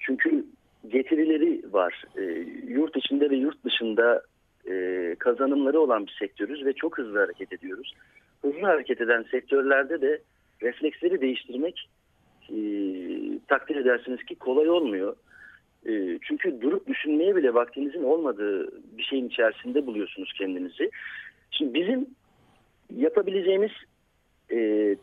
çünkü 0.00 0.44
getirileri 0.88 1.72
var. 1.72 2.04
E, 2.16 2.22
yurt 2.68 2.96
içinde 2.96 3.30
ve 3.30 3.36
yurt 3.36 3.64
dışında 3.64 4.22
e, 4.70 5.14
kazanımları 5.18 5.80
olan 5.80 6.06
bir 6.06 6.16
sektörüz 6.18 6.64
ve 6.64 6.72
çok 6.72 6.98
hızlı 6.98 7.18
hareket 7.18 7.52
ediyoruz. 7.52 7.94
Hızlı 8.42 8.60
hareket 8.60 9.00
eden 9.00 9.22
sektörlerde 9.30 10.00
de 10.00 10.22
refleksleri 10.62 11.20
değiştirmek 11.20 11.88
e, 12.50 12.58
takdir 13.48 13.76
edersiniz 13.76 14.24
ki 14.24 14.34
kolay 14.34 14.70
olmuyor. 14.70 15.16
E, 15.86 16.18
çünkü 16.22 16.60
durup 16.60 16.86
düşünmeye 16.86 17.36
bile 17.36 17.54
vaktinizin 17.54 18.02
olmadığı 18.02 18.82
bir 18.98 19.02
şeyin 19.02 19.28
içerisinde 19.28 19.86
buluyorsunuz 19.86 20.32
kendinizi. 20.38 20.90
Şimdi 21.50 21.74
bizim 21.74 22.06
yapabileceğimiz 22.96 23.70
e, 24.52 24.96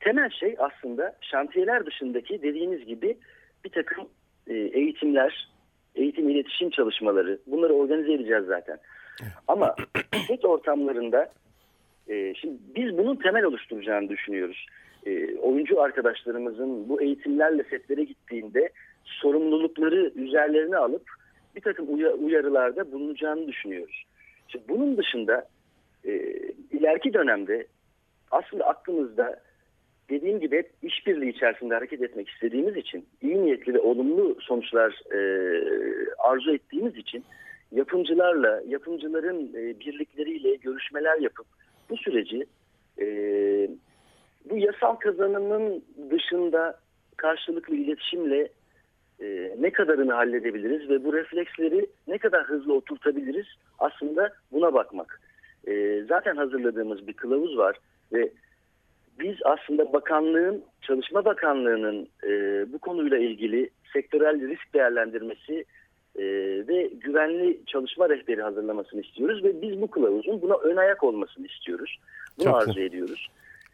temel 0.00 0.30
şey 0.30 0.56
aslında 0.58 1.16
şantiyeler 1.20 1.86
dışındaki 1.86 2.42
dediğiniz 2.42 2.86
gibi 2.86 3.18
bir 3.64 3.70
takım 3.70 4.08
e, 4.46 4.54
eğitimler, 4.54 5.48
eğitim 5.94 6.28
iletişim 6.28 6.70
çalışmaları 6.70 7.38
bunları 7.46 7.72
organize 7.72 8.12
edeceğiz 8.12 8.44
zaten. 8.46 8.78
Ama 9.48 9.74
set 10.28 10.44
ortamlarında 10.44 11.32
e, 12.08 12.34
şimdi 12.34 12.58
biz 12.76 12.98
bunun 12.98 13.16
temel 13.16 13.44
oluşturacağını 13.44 14.08
düşünüyoruz. 14.08 14.66
E, 15.06 15.36
oyuncu 15.36 15.80
arkadaşlarımızın 15.80 16.88
bu 16.88 17.02
eğitimlerle 17.02 17.62
setlere 17.62 18.04
gittiğinde 18.04 18.70
sorumlulukları 19.04 20.12
üzerlerine 20.14 20.76
alıp 20.76 21.02
bir 21.56 21.60
takım 21.60 21.86
uyarılarda 22.24 22.92
bulunacağını 22.92 23.48
düşünüyoruz. 23.48 24.04
Şimdi 24.48 24.64
bunun 24.68 24.96
dışında 24.96 25.48
e, 26.04 26.12
ileriki 26.72 27.14
dönemde 27.14 27.66
aslında 28.30 28.64
aklımızda 28.64 29.40
dediğim 30.10 30.40
gibi 30.40 30.56
hep 30.56 30.70
işbirliği 30.82 31.30
içerisinde 31.30 31.74
hareket 31.74 32.02
etmek 32.02 32.28
istediğimiz 32.28 32.76
için, 32.76 33.06
iyi 33.22 33.42
niyetli 33.42 33.74
ve 33.74 33.80
olumlu 33.80 34.36
sonuçlar 34.40 35.00
e, 35.14 35.18
arzu 36.18 36.54
ettiğimiz 36.54 36.96
için 36.96 37.24
yapımcılarla, 37.72 38.62
yapımcıların 38.66 39.48
e, 39.54 39.80
birlikleriyle 39.80 40.54
görüşmeler 40.56 41.18
yapıp 41.18 41.46
bu 41.92 41.96
süreci 41.96 42.46
e, 43.00 43.06
bu 44.50 44.56
yasal 44.56 44.94
kazanımın 44.94 45.84
dışında 46.10 46.78
karşılıklı 47.16 47.76
iletişimle 47.76 48.48
e, 49.20 49.56
ne 49.60 49.70
kadarını 49.70 50.12
halledebiliriz 50.12 50.88
ve 50.88 51.04
bu 51.04 51.12
refleksleri 51.12 51.86
ne 52.08 52.18
kadar 52.18 52.44
hızlı 52.44 52.74
oturtabiliriz 52.74 53.46
aslında 53.78 54.32
buna 54.52 54.74
bakmak. 54.74 55.20
E, 55.66 56.02
zaten 56.08 56.36
hazırladığımız 56.36 57.06
bir 57.06 57.12
kılavuz 57.12 57.56
var 57.56 57.76
ve 58.12 58.32
biz 59.20 59.36
aslında 59.44 59.92
bakanlığın, 59.92 60.64
Çalışma 60.82 61.24
Bakanlığı'nın 61.24 62.08
e, 62.24 62.32
bu 62.72 62.78
konuyla 62.78 63.18
ilgili 63.18 63.70
sektörel 63.92 64.48
risk 64.48 64.74
değerlendirmesi 64.74 65.64
e, 66.22 66.24
ve 66.68 66.90
güvenli 67.00 67.60
çalışma 67.66 68.08
rehberi 68.08 68.42
hazırlamasını 68.42 69.00
istiyoruz 69.00 69.44
ve 69.44 69.62
biz 69.62 69.80
bu 69.80 69.90
kılavuzun 69.90 70.42
buna 70.42 70.54
ön 70.54 70.76
ayak 70.76 71.04
olmasını 71.04 71.46
istiyoruz. 71.46 71.98
Bunu 72.38 72.44
çok 72.44 72.56
arzu 72.56 72.80
ediyoruz. 72.80 73.28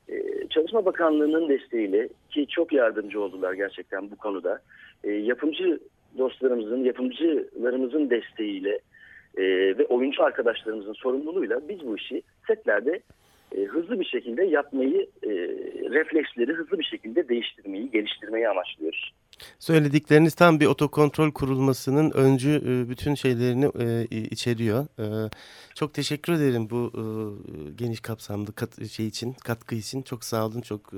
E, 0.09 0.23
Çalışma 0.51 0.85
Bakanlığı'nın 0.85 1.49
desteğiyle 1.49 2.09
ki 2.31 2.47
çok 2.47 2.73
yardımcı 2.73 3.21
oldular 3.21 3.53
gerçekten 3.53 4.11
bu 4.11 4.17
konuda. 4.17 4.61
E, 5.05 5.11
yapımcı 5.11 5.81
dostlarımızın, 6.19 6.85
yapımcılarımızın 6.85 8.11
desteğiyle 8.11 8.79
e, 9.37 9.45
ve 9.79 9.87
oyuncu 9.87 10.25
arkadaşlarımızın 10.25 10.93
sorumluluğuyla 10.93 11.69
biz 11.69 11.87
bu 11.87 11.97
işi 11.97 12.23
setlerde 12.47 13.01
e, 13.57 13.65
hızlı 13.65 14.01
bir 14.01 14.05
şekilde 14.05 14.45
yapmayı, 14.45 15.07
e, 15.23 15.31
refleksleri 15.91 16.53
hızlı 16.53 16.79
bir 16.79 16.85
şekilde 16.85 17.29
değiştirmeyi, 17.29 17.91
geliştirmeyi 17.91 18.49
amaçlıyoruz. 18.49 19.13
Söyledikleriniz 19.59 20.35
tam 20.35 20.61
bir 20.61 20.67
otokontrol 20.67 21.31
kurulmasının 21.33 22.11
öncü 22.11 22.51
e, 22.51 22.91
bütün 22.91 23.15
şeylerini 23.15 23.71
e, 23.79 24.05
içeriyor. 24.11 24.87
E, 24.99 25.31
çok 25.75 25.95
teşekkür 25.95 26.33
ederim 26.33 26.71
bu 26.71 26.93
geniş 27.75 28.01
kapsamlı 28.01 28.53
kat, 28.53 28.89
şey 28.91 29.07
için, 29.07 29.33
katkı 29.33 29.75
için. 29.75 30.03
Çok 30.03 30.25
sağ 30.25 30.47
olun, 30.47 30.61
çok 30.61 30.93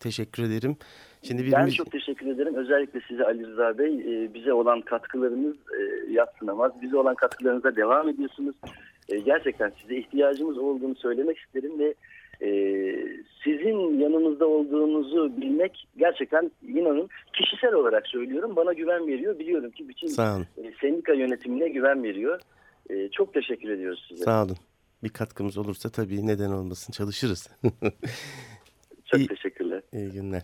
teşekkür 0.00 0.42
ederim. 0.42 0.76
Şimdi 1.22 1.44
bir 1.44 1.52
ben 1.52 1.68
çok 1.68 1.92
teşekkür 1.92 2.26
ederim. 2.26 2.54
Özellikle 2.54 3.00
size 3.08 3.24
Ali 3.24 3.46
Rıza 3.46 3.78
Bey 3.78 4.04
bize 4.34 4.52
olan 4.52 4.80
katkılarınız 4.80 5.56
yatsınamaz. 6.10 6.72
Bize 6.82 6.96
olan 6.96 7.14
katkılarınıza 7.14 7.76
devam 7.76 8.08
ediyorsunuz. 8.08 8.56
Gerçekten 9.24 9.72
size 9.82 9.96
ihtiyacımız 9.96 10.58
olduğunu 10.58 10.94
söylemek 10.94 11.38
isterim 11.38 11.78
ve 11.78 11.94
e, 12.42 12.48
sizin 13.44 14.00
yanımızda 14.00 14.46
olduğunuzu 14.46 15.36
bilmek 15.36 15.88
gerçekten 15.96 16.50
inanın 16.68 17.08
kişisel 17.32 17.72
olarak 17.72 18.06
söylüyorum 18.06 18.56
bana 18.56 18.72
güven 18.72 19.06
veriyor. 19.06 19.38
Biliyorum 19.38 19.70
ki 19.70 19.88
bütün 19.88 20.08
e, 20.08 20.72
sendika 20.80 21.12
yönetimine 21.12 21.68
güven 21.68 22.02
veriyor. 22.02 22.40
E, 22.90 23.08
çok 23.08 23.34
teşekkür 23.34 23.68
ediyoruz 23.68 24.06
size. 24.08 24.24
Sağ 24.24 24.44
olun. 24.44 24.56
Bir 25.02 25.08
katkımız 25.08 25.58
olursa 25.58 25.88
tabii 25.88 26.26
neden 26.26 26.50
olmasın 26.50 26.92
çalışırız. 26.92 27.50
Çok 29.06 29.20
iyi, 29.20 29.28
teşekkürler. 29.28 29.82
İyi 29.92 30.10
günler. 30.10 30.42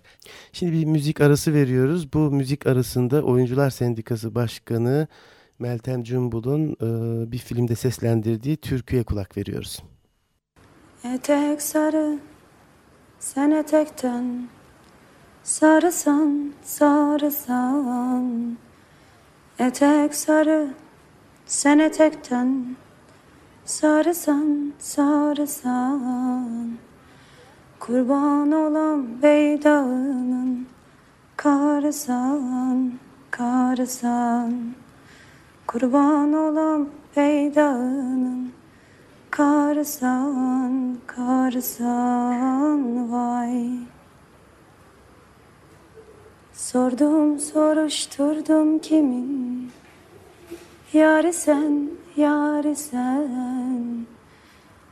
Şimdi 0.52 0.72
bir 0.72 0.84
müzik 0.84 1.20
arası 1.20 1.54
veriyoruz. 1.54 2.12
Bu 2.12 2.18
müzik 2.18 2.66
arasında 2.66 3.22
Oyuncular 3.22 3.70
Sendikası 3.70 4.34
Başkanı 4.34 5.08
Meltem 5.58 6.02
Cumbul'un 6.02 6.70
e, 6.72 7.32
bir 7.32 7.38
filmde 7.38 7.74
seslendirdiği 7.74 8.56
türküye 8.56 9.02
kulak 9.04 9.36
veriyoruz. 9.36 9.82
Etek 11.04 11.62
sarı, 11.62 12.18
sen 13.18 13.50
etekten 13.50 14.48
sarısan, 15.42 16.52
sarısan. 16.62 18.56
Etek 19.58 20.14
sarı, 20.14 20.68
sen 21.46 21.78
etekten 21.78 22.76
sarısan, 23.64 24.72
sarısan. 24.78 26.72
Kurban 27.80 28.52
olan 28.52 29.22
beydağının 29.22 30.66
karısan, 31.36 32.92
karısan. 33.30 34.74
Kurban 35.66 36.32
olan 36.32 36.88
peydağının 37.14 38.52
Karsan, 39.32 40.98
karsan 41.06 42.80
vay. 43.12 43.66
Sordum, 46.52 47.38
soruşturdum 47.38 48.78
kimin? 48.78 49.70
Yari 50.92 51.32
sen, 51.32 51.90
yari 52.16 52.76
sen. 52.76 54.06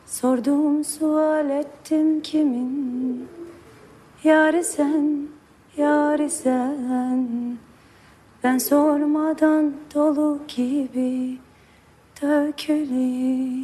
Sordum, 0.06 0.85
sual 0.85 1.50
ettim 1.50 2.20
kimin? 2.20 3.28
Yari 4.25 4.64
sen, 4.64 5.28
yari 5.76 6.30
sen. 6.30 7.28
Ben 8.44 8.59
sormadan 8.59 9.73
dolu 9.94 10.40
gibi 10.49 11.38
dökülür, 12.23 13.60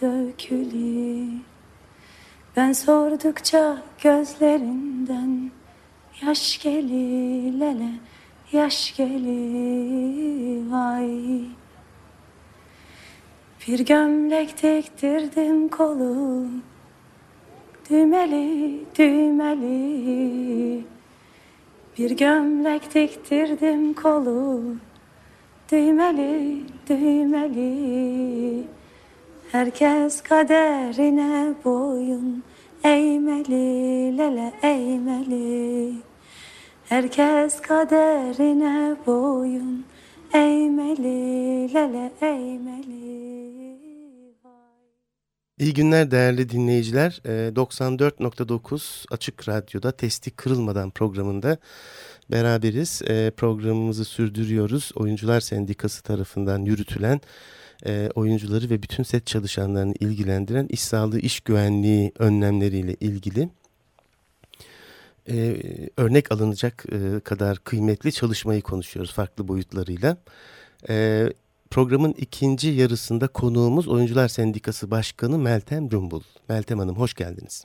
dökülür. 0.00 1.28
Ben 2.56 2.72
sordukça 2.72 3.82
gözlerinden 4.02 5.50
yaş 6.22 6.62
gelir 6.62 7.60
lele, 7.60 7.90
yaş 8.52 8.96
gelir 8.96 10.70
vay. 10.70 11.40
Bir 13.68 13.78
gömlek 13.78 14.62
diktirdim 14.62 15.68
kolu, 15.68 16.46
düğmeli, 17.90 18.84
düğmeli. 18.98 20.84
Bir 21.98 22.10
gömlek 22.10 22.94
diktirdim 22.94 23.94
kolu 23.94 24.62
Düğmeli, 25.72 26.62
düğmeli 26.88 28.64
Herkes 29.52 30.22
kaderine 30.22 31.54
boyun 31.64 32.44
Eğmeli, 32.84 34.18
lele 34.18 34.52
eğmeli 34.62 35.94
Herkes 36.88 37.60
kaderine 37.60 38.96
boyun 39.06 39.84
Eğmeli, 40.34 41.74
lele 41.74 42.12
eğmeli 42.20 43.00
İyi 45.58 45.74
günler 45.74 46.10
değerli 46.10 46.48
dinleyiciler. 46.48 47.20
94.9 47.24 49.04
ee, 49.04 49.14
Açık 49.14 49.48
Radyo'da 49.48 49.92
Testi 49.92 50.30
Kırılmadan 50.30 50.90
programında 50.90 51.56
beraberiz. 52.30 53.02
Ee, 53.08 53.32
programımızı 53.36 54.04
sürdürüyoruz. 54.04 54.92
Oyuncular 54.94 55.40
Sendikası 55.40 56.02
tarafından 56.02 56.58
yürütülen 56.58 57.20
e, 57.86 58.08
oyuncuları 58.14 58.70
ve 58.70 58.82
bütün 58.82 59.02
set 59.02 59.26
çalışanlarını 59.26 59.94
ilgilendiren 60.00 60.66
iş 60.66 60.80
sağlığı, 60.80 61.18
iş 61.18 61.40
güvenliği 61.40 62.12
önlemleriyle 62.18 62.94
ilgili 62.94 63.48
e, 65.28 65.56
örnek 65.96 66.32
alınacak 66.32 66.84
e, 66.92 67.20
kadar 67.20 67.58
kıymetli 67.58 68.12
çalışmayı 68.12 68.62
konuşuyoruz 68.62 69.14
farklı 69.14 69.48
boyutlarıyla. 69.48 70.16
E, 70.88 71.26
programın 71.70 72.14
ikinci 72.18 72.68
yarısında 72.68 73.28
konuğumuz 73.28 73.88
Oyuncular 73.88 74.28
Sendikası 74.28 74.90
Başkanı 74.90 75.38
Meltem 75.38 75.88
Cumbul. 75.88 76.22
Meltem 76.48 76.78
Hanım 76.78 76.96
hoş 76.96 77.14
geldiniz. 77.14 77.64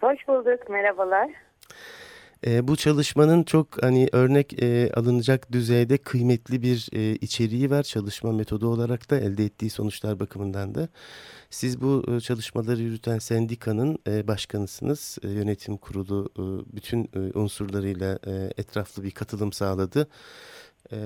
Hoş 0.00 0.28
bulduk, 0.28 0.70
merhabalar. 0.70 1.30
E, 2.46 2.68
bu 2.68 2.76
çalışmanın 2.76 3.42
çok 3.42 3.82
hani 3.82 4.08
örnek 4.12 4.62
e, 4.62 4.92
alınacak 4.92 5.52
düzeyde 5.52 5.98
kıymetli 5.98 6.62
bir 6.62 6.88
e, 6.92 7.14
içeriği 7.16 7.70
var 7.70 7.82
çalışma 7.82 8.32
metodu 8.32 8.68
olarak 8.68 9.10
da 9.10 9.20
elde 9.20 9.44
ettiği 9.44 9.70
sonuçlar 9.70 10.20
bakımından 10.20 10.74
da. 10.74 10.88
Siz 11.50 11.80
bu 11.80 12.04
e, 12.08 12.20
çalışmaları 12.20 12.82
yürüten 12.82 13.18
sendikanın 13.18 13.98
e, 14.08 14.28
başkanısınız. 14.28 15.18
E, 15.22 15.28
yönetim 15.28 15.76
kurulu 15.76 16.30
e, 16.38 16.42
bütün 16.76 17.10
e, 17.14 17.38
unsurlarıyla 17.38 18.18
e, 18.26 18.52
etraflı 18.56 19.02
bir 19.02 19.10
katılım 19.10 19.52
sağladı. 19.52 20.08
E, 20.92 20.98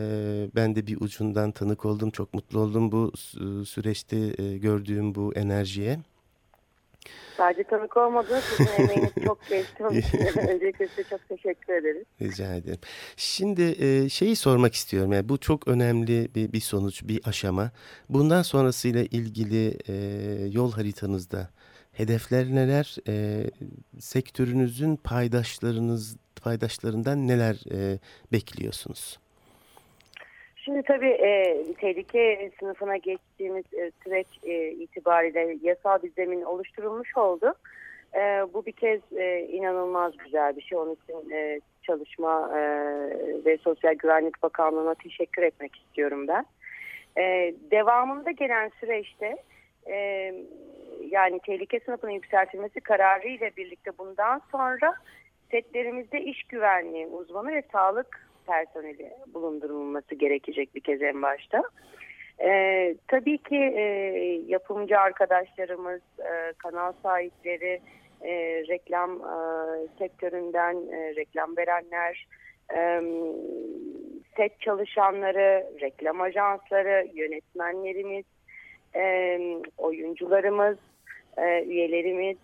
ben 0.54 0.76
de 0.76 0.86
bir 0.86 1.00
ucundan 1.00 1.52
tanık 1.52 1.84
oldum. 1.84 2.10
Çok 2.10 2.34
mutlu 2.34 2.60
oldum 2.60 2.92
bu 2.92 3.12
e, 3.34 3.64
süreçte 3.64 4.42
e, 4.42 4.58
gördüğüm 4.58 5.14
bu 5.14 5.34
enerjiye. 5.34 5.98
Sadece 7.36 7.64
tanık 7.64 7.96
olmadınız. 7.96 8.44
Sizin 8.44 8.70
emeğiniz 8.82 9.10
çok 9.24 9.48
geçti. 9.48 9.84
Öncelikle 9.84 10.88
size 10.88 11.04
çok 11.10 11.28
teşekkür 11.28 11.72
ederiz. 11.72 12.04
Rica 12.22 12.54
ederim. 12.54 12.80
Şimdi 13.16 13.62
e, 13.62 14.08
şeyi 14.08 14.36
sormak 14.36 14.74
istiyorum. 14.74 15.12
Yani 15.12 15.28
bu 15.28 15.38
çok 15.38 15.68
önemli 15.68 16.28
bir, 16.34 16.52
bir 16.52 16.60
sonuç, 16.60 17.02
bir 17.04 17.20
aşama. 17.24 17.70
Bundan 18.08 18.42
sonrasıyla 18.42 19.02
ilgili 19.02 19.78
e, 19.88 19.94
yol 20.52 20.72
haritanızda 20.72 21.50
hedefler 21.92 22.46
neler? 22.46 22.96
E, 23.08 23.44
sektörünüzün 23.98 24.96
paydaşlarınız 24.96 26.16
paydaşlarından 26.42 27.28
neler 27.28 27.56
e, 27.72 27.98
bekliyorsunuz? 28.32 29.18
Şimdi 30.66 30.82
tabii 30.82 31.08
e, 31.08 31.64
tehlike 31.80 32.50
sınıfına 32.60 32.96
geçtiğimiz 32.96 33.64
e, 33.74 33.90
süreç 34.04 34.26
e, 34.44 34.70
itibariyle 34.70 35.56
yasal 35.62 36.02
bir 36.02 36.12
zemin 36.12 36.42
oluşturulmuş 36.42 37.16
oldu. 37.16 37.54
E, 38.14 38.20
bu 38.54 38.66
bir 38.66 38.72
kez 38.72 39.00
e, 39.16 39.40
inanılmaz 39.40 40.16
güzel 40.16 40.56
bir 40.56 40.62
şey. 40.62 40.78
Onun 40.78 40.94
için 40.94 41.30
e, 41.30 41.60
Çalışma 41.82 42.50
e, 42.58 42.60
ve 43.44 43.56
Sosyal 43.56 43.94
Güvenlik 43.94 44.42
Bakanlığı'na 44.42 44.94
teşekkür 44.94 45.42
etmek 45.42 45.76
istiyorum 45.76 46.28
ben. 46.28 46.46
E, 47.18 47.54
devamında 47.70 48.30
gelen 48.30 48.70
süreçte 48.80 49.36
e, 49.86 49.94
yani 51.10 51.40
tehlike 51.46 51.80
sınıfının 51.80 52.12
yükseltilmesi 52.12 52.80
kararı 52.80 53.28
ile 53.28 53.50
birlikte 53.56 53.90
bundan 53.98 54.40
sonra 54.52 54.94
setlerimizde 55.50 56.20
iş 56.20 56.42
güvenliği 56.42 57.06
uzmanı 57.06 57.52
ve 57.52 57.62
sağlık 57.72 58.25
personeli 58.46 59.10
bulundurulması 59.34 60.14
gerekecek 60.14 60.74
bir 60.74 60.80
kez 60.80 61.02
en 61.02 61.22
başta. 61.22 61.62
Ee, 62.40 62.94
tabii 63.08 63.38
ki 63.38 63.56
e, 63.56 63.82
yapımcı 64.46 64.98
arkadaşlarımız, 64.98 66.00
e, 66.18 66.52
kanal 66.58 66.92
sahipleri, 67.02 67.80
e, 68.22 68.32
reklam 68.68 69.10
e, 69.10 69.36
sektöründen 69.98 70.74
e, 70.92 71.14
reklam 71.16 71.56
verenler, 71.56 72.26
e, 72.74 73.02
set 74.36 74.60
çalışanları, 74.60 75.66
reklam 75.80 76.20
ajansları, 76.20 77.08
yönetmenlerimiz, 77.14 78.24
e, 78.96 79.38
oyuncularımız, 79.78 80.78
e, 81.36 81.64
üyelerimiz, 81.64 82.36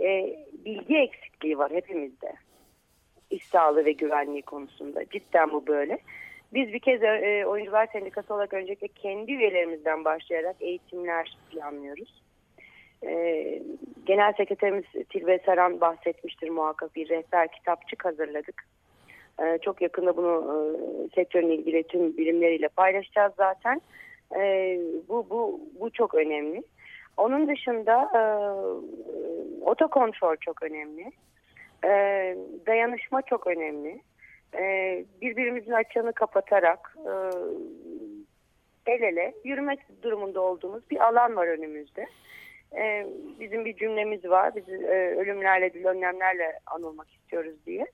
e, 0.00 0.36
bilgi 0.64 0.96
eksikliği 0.98 1.58
var 1.58 1.72
hepimizde 1.72 2.32
iş 3.30 3.46
sağlığı 3.46 3.84
ve 3.84 3.92
güvenliği 3.92 4.42
konusunda. 4.42 5.04
Cidden 5.04 5.52
bu 5.52 5.66
böyle. 5.66 5.98
Biz 6.54 6.72
bir 6.72 6.78
kez 6.78 7.02
e, 7.02 7.44
Oyuncular 7.46 7.86
Sendikası 7.86 8.34
olarak 8.34 8.54
öncelikle 8.54 8.88
kendi 8.88 9.32
üyelerimizden 9.32 10.04
başlayarak 10.04 10.56
eğitimler 10.60 11.38
planlıyoruz. 11.50 12.22
E, 13.02 13.62
Genel 14.06 14.32
Sekreterimiz 14.32 14.84
Tilbe 15.08 15.38
Saran 15.38 15.80
bahsetmiştir 15.80 16.48
muhakkak 16.48 16.96
bir 16.96 17.08
rehber 17.08 17.52
kitapçık 17.52 18.04
hazırladık. 18.04 18.64
E, 19.42 19.58
çok 19.62 19.82
yakında 19.82 20.16
bunu 20.16 20.34
e, 20.52 21.14
sektörün 21.14 21.50
ilgili 21.50 21.82
tüm 21.82 22.16
bilimleriyle 22.16 22.68
paylaşacağız 22.68 23.32
zaten. 23.36 23.80
E, 24.36 24.40
bu, 25.08 25.26
bu, 25.30 25.60
bu 25.80 25.90
çok 25.90 26.14
önemli. 26.14 26.62
Onun 27.16 27.48
dışında 27.48 28.10
otokontrol 29.60 30.36
çok 30.36 30.62
önemli. 30.62 31.12
E, 31.84 31.88
dayanışma 32.66 33.22
çok 33.22 33.46
önemli. 33.46 34.00
E, 34.54 35.04
birbirimizin 35.20 35.72
açığını 35.72 36.12
kapatarak 36.12 36.96
e, 37.06 37.12
el 38.86 39.02
ele 39.02 39.34
yürümek 39.44 40.02
durumunda 40.02 40.40
olduğumuz 40.40 40.90
bir 40.90 41.08
alan 41.08 41.36
var 41.36 41.46
önümüzde. 41.46 42.06
E, 42.76 43.06
bizim 43.40 43.64
bir 43.64 43.76
cümlemiz 43.76 44.24
var. 44.24 44.56
Biz 44.56 44.68
e, 44.68 45.16
ölümlerle 45.18 45.88
önlemlerle 45.88 46.58
anılmak 46.66 47.10
istiyoruz 47.10 47.66
diye. 47.66 47.86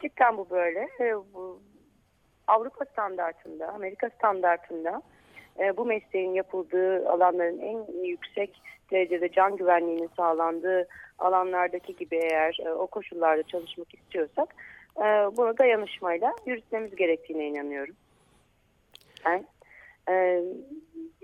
Cidden 0.00 0.36
bu 0.36 0.50
böyle. 0.50 0.88
E, 1.00 1.14
bu 1.34 1.62
Avrupa 2.46 2.84
standartında, 2.84 3.68
Amerika 3.68 4.10
standartında 4.10 5.02
e, 5.58 5.76
bu 5.76 5.84
mesleğin 5.84 6.34
yapıldığı 6.34 7.08
alanların 7.08 7.58
en 7.58 8.04
yüksek 8.04 8.62
derecede 8.90 9.28
can 9.28 9.56
güvenliğinin 9.56 10.10
sağlandığı 10.16 10.88
alanlardaki 11.18 11.96
gibi 11.96 12.16
eğer 12.16 12.58
e, 12.66 12.72
o 12.72 12.86
koşullarda 12.86 13.42
çalışmak 13.42 13.94
istiyorsak 13.94 14.54
e, 14.96 15.02
bunu 15.36 15.58
dayanışmayla 15.58 16.34
yürütmemiz 16.46 16.96
gerektiğine 16.96 17.48
inanıyorum. 17.48 17.94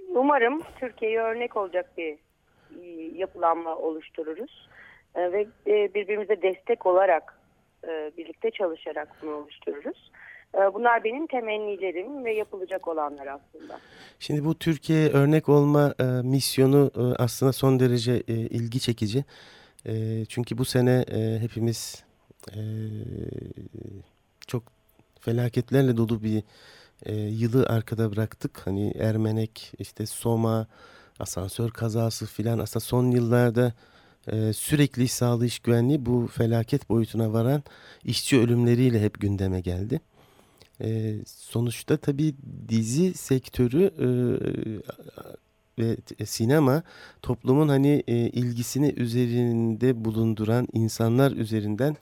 Umarım 0.09 0.63
Türkiye'ye 0.81 1.21
örnek 1.21 1.57
olacak 1.57 1.91
bir 1.97 2.19
yapılanma 3.15 3.77
oluştururuz 3.77 4.69
ve 5.17 5.47
birbirimize 5.67 6.43
destek 6.43 6.87
olarak 6.87 7.39
birlikte 8.17 8.51
çalışarak 8.51 9.09
bunu 9.23 9.35
oluştururuz. 9.35 10.11
E, 10.55 10.75
bunlar 10.75 11.05
benim 11.05 11.27
temennilerim 11.27 12.25
ve 12.25 12.35
yapılacak 12.35 12.89
olanlar 12.89 13.27
aslında. 13.27 13.81
Şimdi 14.19 14.45
bu 14.45 14.55
Türkiye 14.55 15.09
örnek 15.09 15.49
olma 15.49 15.95
e, 16.01 16.05
misyonu 16.05 16.91
e, 16.97 17.23
aslında 17.23 17.53
son 17.53 17.81
derece 17.81 18.13
e, 18.29 18.33
ilgi 18.35 18.81
çekici. 18.81 19.25
Çünkü 20.29 20.59
bu 20.59 20.65
sene 20.65 21.05
hepimiz 21.41 22.05
çok 24.47 24.63
felaketlerle 25.21 25.97
dolu 25.97 26.23
bir 26.23 26.43
yılı 27.29 27.67
arkada 27.67 28.13
bıraktık. 28.13 28.67
Hani 28.67 28.93
Ermenek, 28.99 29.73
işte 29.79 30.07
Soma, 30.07 30.67
asansör 31.19 31.71
kazası 31.71 32.27
filan 32.27 32.59
aslında 32.59 32.85
son 32.85 33.11
yıllarda 33.11 33.73
sürekli 34.53 35.03
iş 35.03 35.13
sağlığı 35.13 35.47
iş 35.47 35.59
güvenliği 35.59 36.07
bu 36.07 36.27
felaket 36.27 36.89
boyutuna 36.89 37.33
varan 37.33 37.63
işçi 38.05 38.41
ölümleriyle 38.41 39.01
hep 39.01 39.21
gündeme 39.21 39.61
geldi. 39.61 40.01
E, 40.81 41.17
sonuçta 41.27 41.97
tabii 41.97 42.35
dizi 42.69 43.15
sektörü 43.15 43.85
e, 43.85 44.09
ve 45.79 45.97
sinema 46.27 46.83
toplumun 47.23 47.69
hani 47.69 48.03
e, 48.09 48.15
ilgisini 48.15 48.95
üzerinde 48.97 50.05
bulunduran 50.05 50.69
insanlar 50.73 51.33
üzerinden 51.33 51.97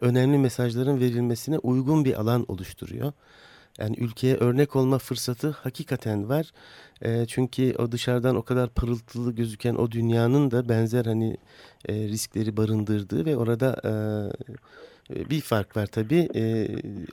önemli 0.00 0.38
mesajların 0.38 1.00
verilmesine 1.00 1.58
uygun 1.58 2.04
bir 2.04 2.20
alan 2.20 2.44
oluşturuyor. 2.48 3.12
Yani 3.78 3.96
ülkeye 3.98 4.36
örnek 4.36 4.76
olma 4.76 4.98
fırsatı 4.98 5.50
hakikaten 5.50 6.28
var. 6.28 6.52
E, 7.02 7.26
çünkü 7.26 7.74
o 7.78 7.92
dışarıdan 7.92 8.36
o 8.36 8.42
kadar 8.42 8.70
pırıltılı 8.70 9.32
gözüken 9.32 9.74
o 9.74 9.90
dünyanın 9.90 10.50
da 10.50 10.68
benzer 10.68 11.04
hani 11.04 11.36
e, 11.88 11.94
riskleri 11.94 12.56
barındırdığı 12.56 13.24
ve 13.24 13.36
orada 13.36 13.76
e, 13.84 13.92
bir 15.30 15.40
fark 15.40 15.76
var 15.76 15.86
tabii. 15.86 16.28
E, 16.34 16.68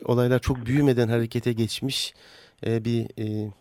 olaylar 0.05 0.39
çok 0.39 0.65
büyümeden 0.65 1.07
harekete 1.07 1.53
geçmiş 1.53 2.13
e, 2.65 2.85
bir 2.85 3.07
e, 3.19 3.51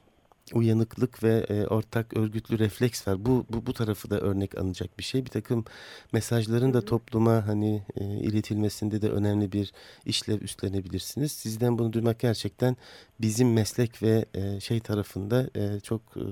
uyanıklık 0.55 1.22
ve 1.22 1.46
e, 1.49 1.66
ortak 1.66 2.16
örgütlü 2.16 2.59
refleks 2.59 3.09
var. 3.09 3.25
Bu, 3.27 3.46
bu 3.51 3.66
bu 3.66 3.72
tarafı 3.72 4.11
da 4.11 4.20
örnek 4.20 4.59
alınacak 4.59 4.99
bir 4.99 5.05
şey. 5.05 5.25
Bir 5.25 5.31
takım 5.31 5.64
mesajların 6.12 6.75
da 6.75 6.81
topluma 6.81 7.46
hani 7.46 7.83
e, 7.96 8.05
iletilmesinde 8.05 9.03
de 9.03 9.11
önemli 9.11 9.53
bir 9.53 9.72
işlev 10.07 10.40
üstlenebilirsiniz. 10.40 11.33
Sizden 11.33 11.79
bunu 11.79 11.92
duymak 11.92 12.20
gerçekten 12.20 12.77
bizim 13.20 13.53
meslek 13.53 14.03
ve 14.03 14.25
e, 14.35 14.61
şey 14.61 14.81
tarafında 14.81 15.51
e, 15.57 15.81
çok 15.81 16.03
e, 16.16 16.27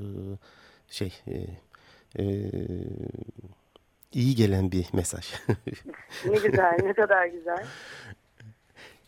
şey 0.88 1.12
e, 1.26 1.46
e, 2.18 2.50
iyi 4.14 4.34
gelen 4.34 4.72
bir 4.72 4.86
mesaj. 4.92 5.34
ne 6.26 6.36
güzel, 6.36 6.76
ne 6.82 6.92
kadar 6.92 7.26
güzel. 7.26 7.66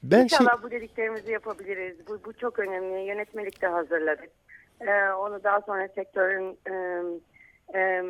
Ben 0.02 0.22
İnşallah 0.22 0.54
şey... 0.54 0.62
bu 0.62 0.70
dediklerimizi 0.70 1.32
yapabiliriz. 1.32 2.08
Bu, 2.08 2.20
bu 2.24 2.32
çok 2.32 2.58
önemli. 2.58 3.08
Yönetmelikte 3.08 3.66
hazırladık. 3.66 4.30
Ee, 4.80 5.08
onu 5.10 5.44
daha 5.44 5.60
sonra 5.60 5.88
sektörün 5.88 6.58
e, 6.70 6.74
e, 7.78 8.02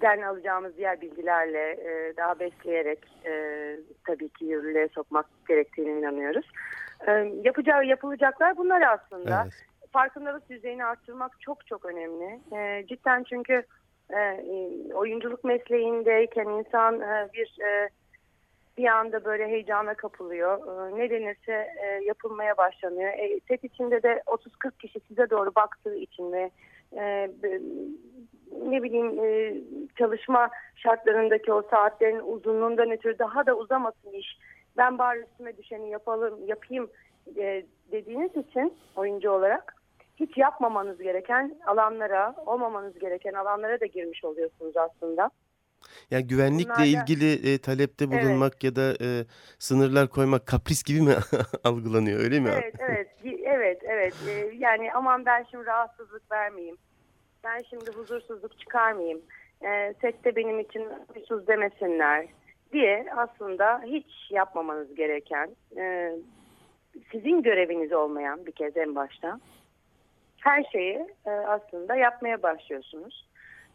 den 0.00 0.22
alacağımız 0.22 0.76
diğer 0.76 1.00
bilgilerle 1.00 1.70
e, 1.70 2.16
daha 2.16 2.40
besleyerek 2.40 2.98
e, 3.26 3.32
tabii 4.06 4.28
ki 4.28 4.44
yürürlüğe 4.44 4.88
sokmak 4.88 5.26
gerektiğine 5.48 5.98
inanıyoruz. 5.98 6.46
E, 7.08 7.12
yapacağı 7.44 7.84
yapılacaklar 7.84 8.56
bunlar 8.56 8.82
aslında. 8.82 9.42
Evet. 9.42 9.54
Farkındalık 9.92 10.50
düzeyini 10.50 10.84
arttırmak 10.84 11.40
çok 11.40 11.66
çok 11.66 11.84
önemli. 11.84 12.40
E, 12.56 12.86
cidden 12.86 13.24
çünkü 13.28 13.62
e, 14.16 14.44
oyunculuk 14.94 15.44
mesleğindeyken 15.44 16.48
insan 16.48 17.00
e, 17.00 17.28
bir 17.34 17.58
e, 17.60 17.88
bir 18.78 18.86
anda 18.86 19.24
böyle 19.24 19.48
heyecana 19.48 19.94
kapılıyor. 19.94 20.58
E, 20.58 20.98
ne 20.98 21.10
denirse 21.10 21.68
e, 21.82 21.86
yapılmaya 22.04 22.56
başlanıyor. 22.56 23.12
E, 23.12 23.40
set 23.48 23.64
içinde 23.64 24.02
de 24.02 24.22
30-40 24.26 24.78
kişi 24.78 25.00
size 25.00 25.30
doğru 25.30 25.54
baktığı 25.54 25.96
için 25.96 26.32
ve 26.32 26.50
e, 26.96 27.30
ne 28.68 28.82
bileyim 28.82 29.24
e, 29.24 29.54
çalışma 29.98 30.50
şartlarındaki 30.76 31.52
o 31.52 31.62
saatlerin 31.62 32.20
uzunluğundan 32.20 32.90
ötürü 32.90 33.18
daha 33.18 33.46
da 33.46 33.54
uzamasın 33.54 34.12
iş. 34.12 34.38
Ben 34.76 34.98
bari 34.98 35.20
üstüme 35.20 35.56
düşeni 35.56 35.90
yapalım, 35.90 36.46
yapayım 36.46 36.90
e, 37.36 37.62
dediğiniz 37.92 38.36
için 38.36 38.74
oyuncu 38.96 39.30
olarak 39.30 39.77
hiç 40.20 40.36
yapmamanız 40.38 40.98
gereken 40.98 41.58
alanlara, 41.66 42.34
olmamanız 42.46 42.98
gereken 42.98 43.32
alanlara 43.32 43.80
da 43.80 43.86
girmiş 43.86 44.24
oluyorsunuz 44.24 44.76
aslında. 44.76 45.30
Yani 46.10 46.26
güvenlikle 46.26 46.70
Bunlarda- 46.72 47.02
ilgili 47.02 47.54
e, 47.54 47.58
talepte 47.58 48.08
bulunmak 48.10 48.64
ya 48.64 48.76
da 48.76 48.92
e, 49.00 49.24
sınırlar 49.58 50.08
koymak 50.08 50.46
kapris 50.46 50.82
gibi 50.82 51.00
mi 51.00 51.14
algılanıyor 51.64 52.20
öyle 52.20 52.40
mi? 52.40 52.50
Evet, 52.52 52.74
evet, 52.78 53.08
evet, 53.44 53.80
evet. 53.84 54.14
Ee, 54.28 54.50
yani 54.58 54.92
aman 54.92 55.26
ben 55.26 55.46
şimdi 55.50 55.66
rahatsızlık 55.66 56.32
vermeyeyim. 56.32 56.76
Ben 57.44 57.58
şimdi 57.70 57.90
huzursuzluk 57.90 58.58
çıkarmayayım. 58.58 59.20
Ee, 59.62 59.94
sette 60.00 60.36
benim 60.36 60.60
için 60.60 60.88
huysuz 61.14 61.46
demesinler 61.46 62.26
diye 62.72 63.06
aslında 63.16 63.80
hiç 63.86 64.06
yapmamanız 64.30 64.94
gereken, 64.94 65.50
e, 65.76 66.12
sizin 67.12 67.42
göreviniz 67.42 67.92
olmayan 67.92 68.46
bir 68.46 68.52
kez 68.52 68.76
en 68.76 68.94
başta 68.94 69.40
her 70.48 70.64
şeyi 70.64 71.06
e, 71.26 71.30
aslında 71.30 71.96
yapmaya 71.96 72.42
başlıyorsunuz. 72.42 73.28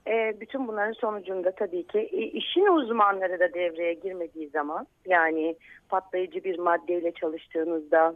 E, 0.08 0.40
bütün 0.40 0.68
bunların 0.68 0.94
sonucunda 0.94 1.52
tabii 1.52 1.88
ki 1.88 2.00
e, 2.00 2.22
işin 2.22 2.68
uzmanları 2.68 3.40
da 3.40 3.54
devreye 3.54 3.94
girmediği 3.94 4.50
zaman 4.50 4.88
yani 5.06 5.56
patlayıcı 5.90 6.44
bir 6.44 6.60
maddeyle 6.60 7.12
çalıştığınızda 7.12 8.16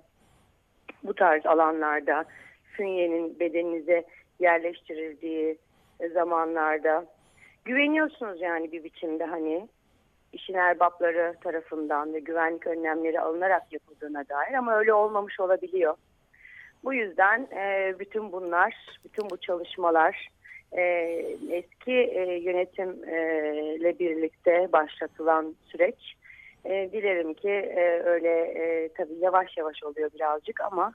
bu 1.04 1.13
tarz 1.13 1.46
alanlarda 1.46 2.26
fünyenin 2.72 3.39
bedeninize 3.39 4.04
yerleştirildiği 4.39 5.58
zamanlarda 6.13 7.06
güveniyorsunuz 7.65 8.41
yani 8.41 8.72
bir 8.72 8.84
biçimde 8.84 9.26
hani 9.26 9.67
işin 10.34 10.54
erbapları 10.54 11.36
tarafından 11.43 12.13
ve 12.13 12.20
güvenlik 12.20 12.67
önlemleri 12.67 13.22
alınarak 13.22 13.74
yapıldığına 13.74 14.30
dair 14.30 14.54
ama 14.54 14.76
öyle 14.76 14.93
olmamış 14.93 15.39
olabiliyor. 15.39 15.96
Bu 16.83 16.93
yüzden 16.93 17.47
e, 17.55 17.95
bütün 17.99 18.31
bunlar, 18.31 18.75
bütün 19.05 19.29
bu 19.29 19.37
çalışmalar 19.37 20.29
e, 20.71 20.81
eski 21.51 21.91
e, 21.91 22.37
yönetimle 22.37 23.99
birlikte 23.99 24.69
başlatılan 24.73 25.55
süreç. 25.65 26.13
E, 26.65 26.89
dilerim 26.91 27.33
ki 27.33 27.49
e, 27.49 28.01
öyle 28.05 28.29
e, 28.39 28.89
tabii 28.89 29.13
yavaş 29.19 29.57
yavaş 29.57 29.83
oluyor 29.83 30.09
birazcık 30.13 30.61
ama 30.61 30.93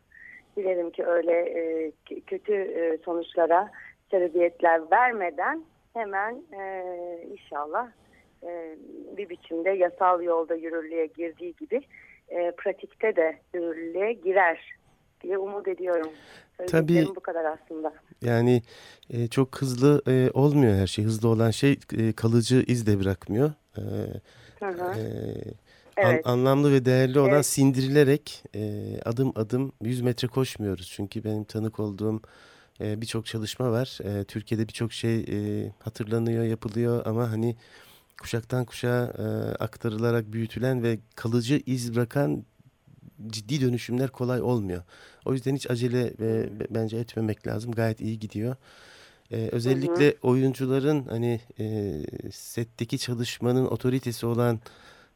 dilerim 0.57 0.91
ki 0.91 1.07
öyle 1.07 1.33
e, 1.33 1.93
kötü 2.27 2.55
e, 2.55 2.99
sonuçlara 3.05 3.71
sebebiyetler 4.11 4.91
vermeden 4.91 5.65
hemen 5.95 6.43
e, 6.53 6.85
inşallah 7.31 7.89
e, 8.43 8.77
bir 9.17 9.29
biçimde 9.29 9.71
yasal 9.71 10.23
yolda 10.23 10.55
yürürlüğe 10.55 11.07
girdiği 11.07 11.55
gibi 11.55 11.81
e, 12.29 12.51
pratikte 12.51 13.17
de 13.17 13.37
yürürlüğe 13.55 14.13
girer 14.13 14.75
diye 15.23 15.39
umut 15.39 15.69
ediyorum. 15.69 16.09
Söyleyeceklerim 16.57 17.17
bu 17.17 17.21
kadar 17.21 17.45
aslında. 17.45 17.93
Yani 18.23 18.63
e, 19.11 19.29
çok 19.29 19.61
hızlı 19.63 20.03
e, 20.09 20.31
olmuyor 20.35 20.75
her 20.75 20.87
şey. 20.87 21.05
Hızlı 21.05 21.29
olan 21.29 21.51
şey 21.51 21.79
e, 21.99 22.13
kalıcı 22.13 22.65
iz 22.67 22.87
de 22.87 23.01
bırakmıyor. 23.01 23.53
E, 23.79 23.81
Hı 24.61 24.67
hı. 24.69 24.99
e, 24.99 26.05
an- 26.05 26.13
Evet. 26.13 26.27
anlamlı 26.27 26.73
ve 26.73 26.85
değerli 26.85 27.19
olan 27.21 27.33
Evet. 27.35 27.47
sindirilerek 27.47 28.45
e, 28.55 28.83
adım 29.05 29.33
adım 29.37 29.73
100 29.83 30.01
metre 30.01 30.29
koşmuyoruz. 30.29 30.91
Çünkü 30.97 31.25
benim 31.25 31.45
tanık 31.45 31.81
olduğum 31.81 32.21
e, 32.81 33.01
birçok 33.01 33.27
çalışma 33.27 33.71
var. 33.73 33.99
E, 34.05 34.25
Türkiye'de 34.25 34.69
birçok 34.69 34.93
şey 34.93 35.21
e, 35.21 35.69
hatırlanıyor, 35.79 36.45
yapılıyor 36.45 37.07
ama 37.07 37.31
hani 37.31 37.57
kuşaktan 38.23 38.65
kuşağa 38.65 39.13
e, 39.19 39.23
aktarılarak 39.65 40.33
büyütülen 40.33 40.83
ve 40.83 40.99
kalıcı 41.17 41.63
iz 41.67 41.95
bırakan 41.97 42.45
ciddi 43.29 43.61
dönüşümler 43.61 44.11
kolay 44.11 44.43
olmuyor. 44.43 44.83
O 45.25 45.33
yüzden 45.33 45.55
hiç 45.55 45.71
acele 45.71 46.13
e, 46.21 46.49
bence 46.71 46.97
etmemek 46.97 47.47
lazım. 47.47 47.73
Gayet 47.73 48.01
iyi 48.01 48.19
gidiyor. 48.19 48.57
E, 49.31 49.49
özellikle 49.53 50.15
oyuncuların 50.23 51.05
hani 51.05 51.41
e, 51.61 51.95
setteki 52.31 52.99
çalışmanın 52.99 53.67
otoritesi 53.67 54.27
olan 54.27 54.61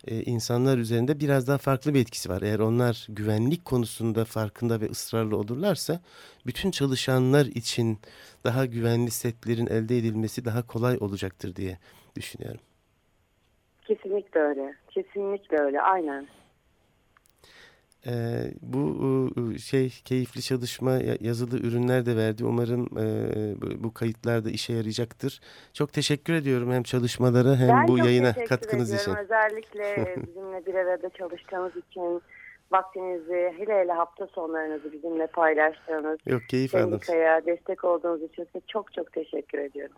e, 0.07 0.23
insanlar 0.23 0.79
üzerinde 0.79 1.21
biraz 1.21 1.49
daha 1.49 1.59
farklı 1.59 1.95
bir 1.95 2.01
etkisi 2.01 2.29
var. 2.29 2.42
Eğer 2.42 2.59
onlar 2.59 3.07
güvenlik 3.09 3.64
konusunda 3.64 4.25
farkında 4.25 4.81
ve 4.81 4.87
ısrarlı 4.87 5.37
olurlarsa 5.37 6.01
bütün 6.47 6.71
çalışanlar 6.71 7.47
için 7.47 7.99
daha 8.45 8.66
güvenli 8.66 9.11
setlerin 9.11 9.66
elde 9.66 9.99
edilmesi 9.99 10.45
daha 10.45 10.66
kolay 10.66 10.97
olacaktır 11.01 11.57
diye 11.57 11.79
düşünüyorum. 12.16 12.61
Kesinlikle 13.85 14.40
öyle. 14.40 14.75
Kesinlikle 14.90 15.57
öyle. 15.59 15.81
Aynen. 15.81 16.27
Ee, 18.09 18.53
bu 18.62 19.31
e, 19.55 19.59
şey 19.59 19.88
keyifli 20.05 20.42
çalışma 20.42 20.90
ya- 20.92 21.16
yazılı 21.21 21.59
ürünler 21.59 22.07
de 22.07 22.16
verdi. 22.16 22.45
Umarım 22.45 22.85
e, 22.99 23.05
bu- 23.62 23.85
bu 23.85 23.95
kayıtlar 23.95 24.45
da 24.45 24.51
işe 24.51 24.73
yarayacaktır. 24.73 25.40
Çok 25.73 25.92
teşekkür 25.92 26.33
ediyorum 26.33 26.73
hem 26.73 26.83
çalışmalara 26.83 27.57
hem 27.57 27.69
ben 27.69 27.88
bu 27.88 27.99
yayına 27.99 28.33
katkınız 28.33 28.92
için. 28.92 29.03
ediyorum. 29.11 29.25
Özellikle 29.25 30.16
bizimle 30.27 30.66
bir 30.66 30.75
arada 30.75 31.11
çalıştığınız 31.11 31.73
için 31.77 32.23
vaktinizi 32.73 33.53
hele 33.59 33.75
hele 33.81 33.92
hafta 33.92 34.27
sonlarınızı 34.27 34.92
bizimle 34.92 35.27
paylaştığınız 35.27 36.19
Yok 36.27 36.42
keyif 36.49 36.75
aldım. 36.75 37.01
destek 37.47 37.85
olduğunuz 37.85 38.23
için 38.23 38.45
size 38.45 38.61
çok 38.69 38.92
çok 38.92 39.12
teşekkür 39.12 39.59
ediyorum. 39.59 39.97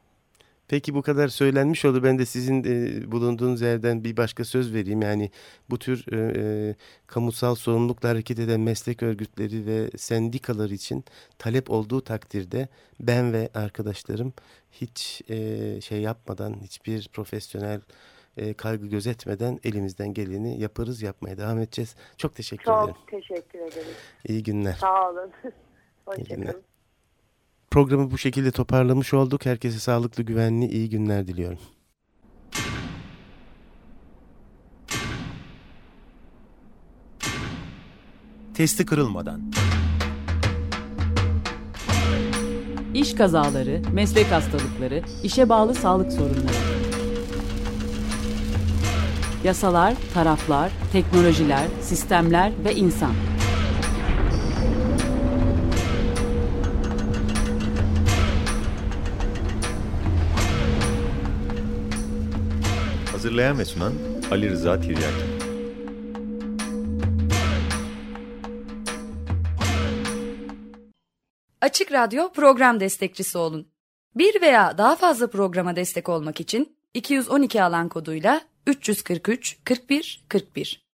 Peki 0.68 0.94
bu 0.94 1.02
kadar 1.02 1.28
söylenmiş 1.28 1.84
oldu. 1.84 2.02
Ben 2.02 2.18
de 2.18 2.26
sizin 2.26 2.64
e, 2.64 3.12
bulunduğunuz 3.12 3.60
yerden 3.60 4.04
bir 4.04 4.16
başka 4.16 4.44
söz 4.44 4.74
vereyim. 4.74 5.02
Yani 5.02 5.30
bu 5.70 5.78
tür 5.78 6.12
e, 6.12 6.32
e, 6.36 6.74
kamusal 7.06 7.54
sorumlulukla 7.54 8.08
hareket 8.08 8.38
eden 8.38 8.60
meslek 8.60 9.02
örgütleri 9.02 9.66
ve 9.66 9.90
sendikalar 9.96 10.70
için 10.70 11.04
talep 11.38 11.70
olduğu 11.70 12.00
takdirde 12.00 12.68
ben 13.00 13.32
ve 13.32 13.48
arkadaşlarım 13.54 14.32
hiç 14.72 15.22
e, 15.30 15.80
şey 15.80 16.00
yapmadan, 16.00 16.56
hiçbir 16.62 17.08
profesyonel 17.12 17.80
e, 18.36 18.54
kaygı 18.54 18.86
gözetmeden 18.86 19.60
elimizden 19.64 20.14
geleni 20.14 20.60
yaparız, 20.60 21.02
yapmaya 21.02 21.38
devam 21.38 21.58
edeceğiz. 21.58 21.96
Çok 22.16 22.34
teşekkür 22.34 22.72
ederim. 22.72 22.94
Çok 22.94 23.08
teşekkür 23.08 23.58
ederim. 23.58 23.94
İyi 24.28 24.42
günler. 24.42 24.72
Sağ 24.72 25.10
olun. 25.10 25.32
Hoşçakalın. 26.06 26.62
Programı 27.70 28.10
bu 28.10 28.18
şekilde 28.18 28.50
toparlamış 28.50 29.14
olduk. 29.14 29.46
Herkese 29.46 29.78
sağlıklı, 29.78 30.22
güvenli, 30.22 30.66
iyi 30.66 30.90
günler 30.90 31.26
diliyorum. 31.26 31.58
Testi 38.54 38.86
kırılmadan. 38.86 39.52
İş 42.94 43.14
kazaları, 43.14 43.82
meslek 43.92 44.32
hastalıkları, 44.32 45.02
işe 45.22 45.48
bağlı 45.48 45.74
sağlık 45.74 46.12
sorunları. 46.12 46.78
Yasalar, 49.44 49.94
taraflar, 50.14 50.72
teknolojiler, 50.92 51.66
sistemler 51.82 52.52
ve 52.64 52.74
insan. 52.74 53.12
Hazırlayan 63.38 63.58
ve 63.58 63.64
sunan 63.64 63.92
Ali 64.30 64.50
Rıza 64.50 64.80
Tiryaki. 64.80 65.04
Açık 71.60 71.92
Radyo 71.92 72.32
program 72.32 72.80
destekçisi 72.80 73.38
olun. 73.38 73.68
Bir 74.14 74.42
veya 74.42 74.78
daha 74.78 74.96
fazla 74.96 75.30
programa 75.30 75.76
destek 75.76 76.08
olmak 76.08 76.40
için 76.40 76.76
212 76.94 77.62
alan 77.62 77.88
koduyla 77.88 78.40
343 78.66 79.58
41 79.64 80.24
41 80.28 80.87